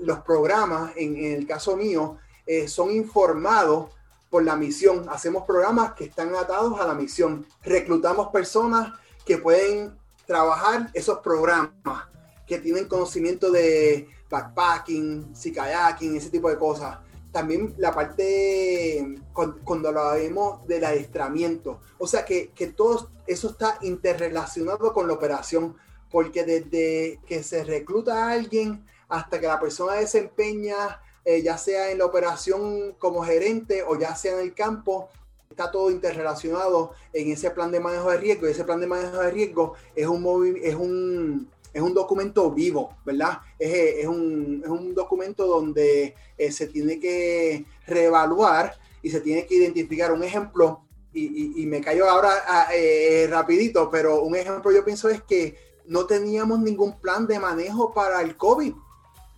los 0.00 0.20
programas, 0.20 0.92
en, 0.96 1.16
el 1.16 1.46
caso 1.46 1.76
mío, 1.76 2.18
eh, 2.46 2.68
son 2.68 2.92
informados 2.92 3.90
por 4.30 4.44
la 4.44 4.54
misión. 4.54 5.06
Hacemos 5.08 5.44
programas 5.44 5.94
que 5.94 6.04
están 6.04 6.34
atados 6.36 6.78
a 6.78 6.86
la 6.86 6.94
misión. 6.94 7.46
Reclutamos 7.64 8.28
personas 8.28 8.92
que 9.24 9.38
pueden 9.38 9.98
trabajar 10.26 10.90
esos 10.94 11.18
programas, 11.18 12.06
que 12.46 12.58
tienen 12.58 12.86
conocimiento 12.86 13.50
de 13.50 14.08
backpacking, 14.30 15.32
kayaking, 15.54 16.16
ese 16.16 16.30
tipo 16.30 16.48
de 16.48 16.58
cosas 16.58 16.98
también 17.32 17.74
la 17.78 17.94
parte 17.94 19.16
cuando 19.64 19.92
vemos 20.14 20.66
del 20.66 20.84
adiestramiento. 20.84 21.80
O 21.98 22.06
sea 22.06 22.24
que, 22.24 22.50
que, 22.50 22.68
todo 22.68 23.10
eso 23.26 23.50
está 23.50 23.78
interrelacionado 23.82 24.92
con 24.92 25.06
la 25.06 25.14
operación, 25.14 25.76
porque 26.10 26.44
desde 26.44 27.20
que 27.26 27.42
se 27.42 27.64
recluta 27.64 28.24
a 28.24 28.32
alguien 28.32 28.84
hasta 29.08 29.40
que 29.40 29.46
la 29.46 29.60
persona 29.60 29.94
desempeña, 29.94 31.00
eh, 31.24 31.42
ya 31.42 31.58
sea 31.58 31.90
en 31.90 31.98
la 31.98 32.06
operación 32.06 32.94
como 32.98 33.22
gerente 33.22 33.82
o 33.82 33.98
ya 33.98 34.14
sea 34.14 34.34
en 34.34 34.40
el 34.40 34.54
campo, 34.54 35.10
está 35.50 35.70
todo 35.70 35.90
interrelacionado 35.90 36.92
en 37.12 37.32
ese 37.32 37.50
plan 37.50 37.70
de 37.70 37.80
manejo 37.80 38.10
de 38.10 38.18
riesgo. 38.18 38.46
Y 38.46 38.52
ese 38.52 38.64
plan 38.64 38.80
de 38.80 38.86
manejo 38.86 39.18
de 39.18 39.30
riesgo 39.30 39.74
es 39.94 40.06
un, 40.06 40.58
es 40.62 40.74
un 40.74 41.50
es 41.78 41.84
un 41.84 41.94
documento 41.94 42.50
vivo, 42.50 42.96
¿verdad? 43.04 43.38
Es, 43.58 44.06
un, 44.06 44.62
es 44.64 44.68
un, 44.68 44.94
documento 44.94 45.46
donde 45.46 46.14
eh, 46.36 46.50
se 46.50 46.66
tiene 46.66 46.98
que 46.98 47.64
reevaluar 47.86 48.76
y 49.00 49.10
se 49.10 49.20
tiene 49.20 49.46
que 49.46 49.54
identificar 49.54 50.12
un 50.12 50.24
ejemplo, 50.24 50.82
y, 51.12 51.62
y, 51.62 51.66
me 51.66 51.80
cayó 51.80 52.08
ahora 52.08 52.30
ah, 52.46 52.68
eh, 52.74 53.26
rapidito, 53.30 53.90
pero 53.90 54.22
un 54.22 54.36
ejemplo 54.36 54.70
yo 54.70 54.84
pienso 54.84 55.08
es 55.08 55.22
que 55.22 55.56
no 55.86 56.04
teníamos 56.06 56.60
ningún 56.60 57.00
plan 57.00 57.26
de 57.26 57.38
manejo 57.38 57.94
para 57.94 58.20
el 58.20 58.36
COVID 58.36 58.74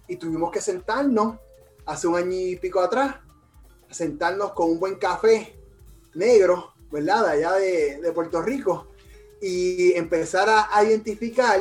y 0.08 0.16
tuvimos 0.16 0.50
que 0.50 0.60
sentarnos 0.60 1.36
hace 1.86 2.08
un 2.08 2.16
año 2.16 2.32
y 2.32 2.56
pico 2.56 2.80
atrás, 2.80 3.16
sentarnos 3.90 4.52
con 4.52 4.70
un 4.70 4.80
buen 4.80 4.96
café 4.96 5.54
negro, 6.14 6.72
¿verdad? 6.90 7.26
allá 7.26 7.52
de, 7.52 8.00
de 8.00 8.12
Puerto 8.12 8.42
Rico 8.42 8.88
y 9.40 9.92
empezar 9.92 10.48
a, 10.48 10.76
a 10.76 10.84
identificar 10.84 11.60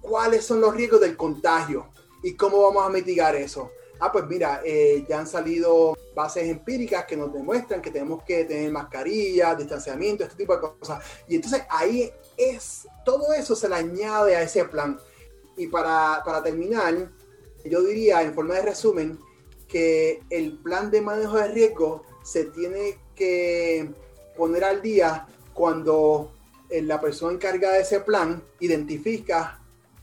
cuáles 0.00 0.44
son 0.44 0.60
los 0.60 0.74
riesgos 0.74 1.00
del 1.00 1.16
contagio 1.16 1.88
y 2.22 2.34
cómo 2.34 2.62
vamos 2.62 2.86
a 2.86 2.90
mitigar 2.90 3.34
eso. 3.36 3.70
Ah, 4.00 4.12
pues 4.12 4.26
mira, 4.26 4.60
eh, 4.64 5.04
ya 5.08 5.18
han 5.18 5.26
salido 5.26 5.96
bases 6.14 6.48
empíricas 6.48 7.04
que 7.04 7.16
nos 7.16 7.32
demuestran 7.32 7.82
que 7.82 7.90
tenemos 7.90 8.22
que 8.22 8.44
tener 8.44 8.70
mascarillas, 8.70 9.58
distanciamiento, 9.58 10.22
este 10.22 10.36
tipo 10.36 10.54
de 10.54 10.60
cosas. 10.60 11.02
Y 11.26 11.36
entonces 11.36 11.62
ahí 11.68 12.12
es, 12.36 12.86
todo 13.04 13.32
eso 13.32 13.56
se 13.56 13.68
le 13.68 13.74
añade 13.74 14.36
a 14.36 14.42
ese 14.42 14.64
plan. 14.66 14.98
Y 15.56 15.66
para, 15.66 16.22
para 16.24 16.42
terminar, 16.42 17.10
yo 17.64 17.82
diría 17.82 18.22
en 18.22 18.34
forma 18.34 18.54
de 18.54 18.62
resumen 18.62 19.18
que 19.66 20.22
el 20.30 20.58
plan 20.58 20.90
de 20.90 21.00
manejo 21.00 21.36
de 21.36 21.48
riesgo 21.48 22.04
se 22.22 22.44
tiene 22.44 22.98
que 23.14 23.92
poner 24.36 24.64
al 24.64 24.80
día 24.80 25.26
cuando 25.52 26.32
eh, 26.70 26.82
la 26.82 27.00
persona 27.00 27.32
encargada 27.32 27.74
de 27.74 27.82
ese 27.82 28.00
plan 28.00 28.42
identifica 28.60 29.57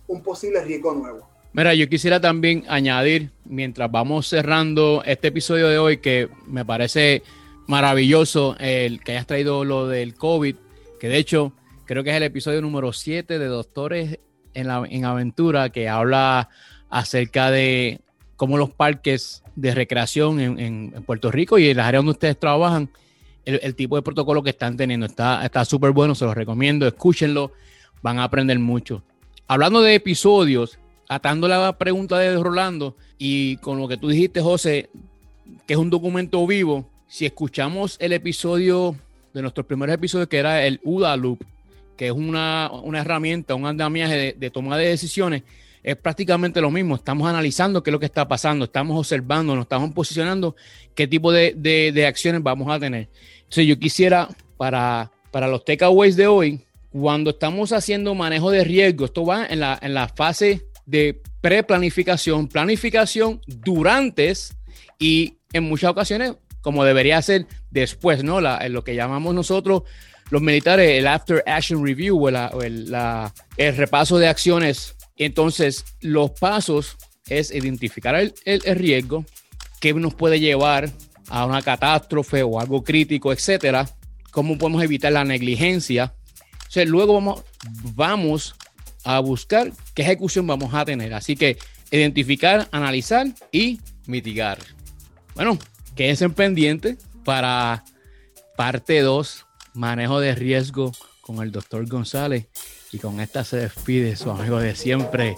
un 0.07 0.21
posible 0.21 0.63
riesgo 0.63 0.93
nuevo. 0.93 1.35
Mira, 1.55 1.73
yo 1.73 1.87
quisiera 1.87 2.19
también 2.19 2.65
añadir, 2.67 3.31
mientras 3.45 3.89
vamos 3.89 4.27
cerrando 4.27 5.03
este 5.05 5.29
episodio 5.29 5.69
de 5.69 5.77
hoy, 5.77 5.97
que 5.99 6.27
me 6.47 6.65
parece 6.65 7.23
maravilloso 7.65 8.57
el 8.59 9.01
que 9.01 9.13
hayas 9.13 9.25
traído 9.25 9.63
lo 9.63 9.87
del 9.87 10.15
COVID, 10.15 10.55
que 10.99 11.07
de 11.07 11.17
hecho 11.17 11.53
creo 11.85 12.03
que 12.03 12.09
es 12.09 12.17
el 12.17 12.23
episodio 12.23 12.61
número 12.61 12.91
7 12.91 13.39
de 13.39 13.45
Doctores 13.45 14.19
en, 14.53 14.67
la, 14.67 14.83
en 14.89 15.05
Aventura, 15.05 15.69
que 15.69 15.87
habla 15.87 16.49
acerca 16.89 17.49
de 17.51 18.01
cómo 18.35 18.57
los 18.57 18.71
parques 18.71 19.41
de 19.55 19.73
recreación 19.73 20.41
en, 20.41 20.91
Puerto 21.05 21.31
Rico 21.31 21.57
y 21.57 21.69
en 21.69 21.77
las 21.77 21.85
áreas 21.85 21.99
donde 21.99 22.11
ustedes 22.11 22.37
trabajan, 22.37 22.89
el, 23.45 23.75
tipo 23.75 23.95
de 23.95 24.01
protocolo 24.01 24.43
que 24.43 24.49
están 24.49 24.75
teniendo. 24.75 25.05
Está 25.05 25.63
súper 25.63 25.91
bueno, 25.91 26.15
se 26.15 26.25
los 26.25 26.35
recomiendo, 26.35 26.85
escúchenlo, 26.85 27.53
van 28.01 28.19
a 28.19 28.25
aprender 28.25 28.59
mucho 28.59 29.03
hablando 29.47 29.81
de 29.81 29.95
episodios, 29.95 30.79
atando 31.08 31.47
la 31.47 31.77
pregunta 31.77 32.17
de 32.19 32.36
Rolando 32.41 32.95
y 33.17 33.58
con 33.58 33.79
lo 33.79 33.88
que 33.88 33.97
tú 33.97 34.10
dijiste, 34.10 34.41
José, 34.41 34.89
que 35.67 35.73
es 35.73 35.79
un 35.79 35.89
documento 35.89 36.45
vivo, 36.47 36.89
si 37.08 37.25
escuchamos 37.25 37.97
el 37.99 38.13
episodio 38.13 38.95
de 39.34 39.41
nuestros 39.41 39.65
primeros 39.65 39.93
episodios, 39.95 40.27
que 40.27 40.38
era 40.38 40.65
el 40.65 40.79
UDA 40.84 41.15
Loop, 41.17 41.43
que 41.97 42.08
es 42.08 42.12
una, 42.12 42.71
herramienta, 42.93 43.55
un 43.55 43.65
andamiaje 43.65 44.36
de, 44.38 44.49
toma 44.49 44.77
de 44.77 44.88
decisiones, 44.88 45.43
es 45.84 45.95
prácticamente 45.95 46.60
lo 46.60 46.71
mismo. 46.71 46.95
Estamos 46.95 47.27
analizando 47.27 47.84
qué 47.84 47.91
es 47.91 47.93
lo 47.93 47.99
que 47.99 48.08
está 48.08 48.27
pasando, 48.27 48.65
estamos 48.65 48.97
observando, 48.97 49.55
nos 49.55 49.65
estamos 49.65 49.93
posicionando 49.93 50.55
qué 50.95 51.08
tipo 51.08 51.31
de, 51.31 52.05
acciones 52.08 52.41
vamos 52.41 52.69
a 52.69 52.79
tener. 52.79 53.10
Entonces, 53.38 53.67
yo 53.67 53.77
quisiera, 53.77 54.27
para, 54.58 55.12
para 55.31 55.47
los 55.47 55.63
takeaways 55.63 56.15
de 56.15 56.27
hoy, 56.27 56.65
cuando 57.01 57.31
estamos 57.31 57.73
haciendo 57.73 58.15
manejo 58.15 58.51
de 58.51 58.63
riesgo, 58.63 59.03
esto 59.05 59.25
va 59.25 59.45
en 59.47 59.60
la, 59.60 59.77
en 59.81 59.93
la 59.93 60.08
fase 60.08 60.65
de 60.86 61.21
preplanificación, 61.41 62.47
planificación 62.47 63.41
durante 63.47 64.31
y 64.97 65.34
en 65.51 65.63
muchas 65.65 65.89
ocasiones, 65.91 66.36
como 66.62 66.86
debería 66.86 67.21
ser 67.21 67.47
después, 67.69 68.23
¿no? 68.23 68.39
La, 68.39 68.67
lo 68.69 68.84
que 68.84 68.95
llamamos 68.95 69.36
nosotros 69.36 69.84
los 70.29 70.41
militares 70.41 70.89
el 70.91 71.05
After 71.08 71.43
Action 71.45 71.86
Review 71.86 72.23
o, 72.23 72.31
la- 72.31 72.47
o 72.53 72.62
el, 72.63 72.89
la- 72.89 73.34
el 73.58 73.75
repaso 73.75 74.17
de 74.17 74.27
acciones. 74.27 74.95
Entonces, 75.17 75.84
los 76.01 76.31
pasos 76.31 76.95
es 77.27 77.53
identificar 77.53 78.15
el, 78.15 78.34
el- 78.45 78.62
el 78.65 78.75
riesgo 78.75 79.25
que 79.81 79.93
nos 79.93 80.13
puede 80.15 80.39
llevar 80.39 80.89
a 81.29 81.45
una 81.45 81.62
catástrofe 81.62 82.41
o 82.43 82.60
algo 82.60 82.84
crítico, 82.84 83.34
etcétera. 83.34 83.88
Cómo 84.31 84.58
podemos 84.58 84.81
evitar 84.84 85.12
la 85.12 85.25
negligencia. 85.25 86.13
Luego 86.83 87.13
vamos, 87.13 87.43
vamos 87.95 88.55
a 89.05 89.19
buscar 89.19 89.71
qué 89.93 90.01
ejecución 90.01 90.45
vamos 90.47 90.73
a 90.73 90.83
tener. 90.83 91.13
Así 91.13 91.38
que 91.38 91.57
identificar, 91.91 92.67
analizar 92.71 93.27
y 93.51 93.79
mitigar. 94.07 94.57
Bueno, 95.35 95.57
quédense 95.95 96.29
pendientes 96.29 96.97
para 97.23 97.85
parte 98.57 99.01
2, 99.01 99.45
manejo 99.73 100.19
de 100.19 100.35
riesgo 100.35 100.91
con 101.21 101.41
el 101.41 101.51
doctor 101.51 101.88
González. 101.88 102.47
Y 102.91 102.99
con 102.99 103.19
esta 103.19 103.43
se 103.43 103.57
despide 103.57 104.15
su 104.15 104.29
amigo 104.31 104.59
de 104.59 104.75
siempre, 104.75 105.35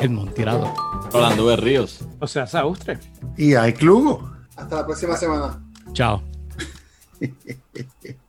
el 0.00 0.10
Montirado. 0.10 0.72
Hablando 1.12 1.48
de 1.48 1.56
ríos. 1.56 2.00
O 2.20 2.26
sea, 2.26 2.46
Saustre. 2.46 2.98
Y 3.36 3.54
hay 3.54 3.72
Clugo. 3.72 4.30
Hasta 4.56 4.76
la 4.76 4.86
próxima 4.86 5.16
semana. 5.16 5.60
Chao. 5.92 6.22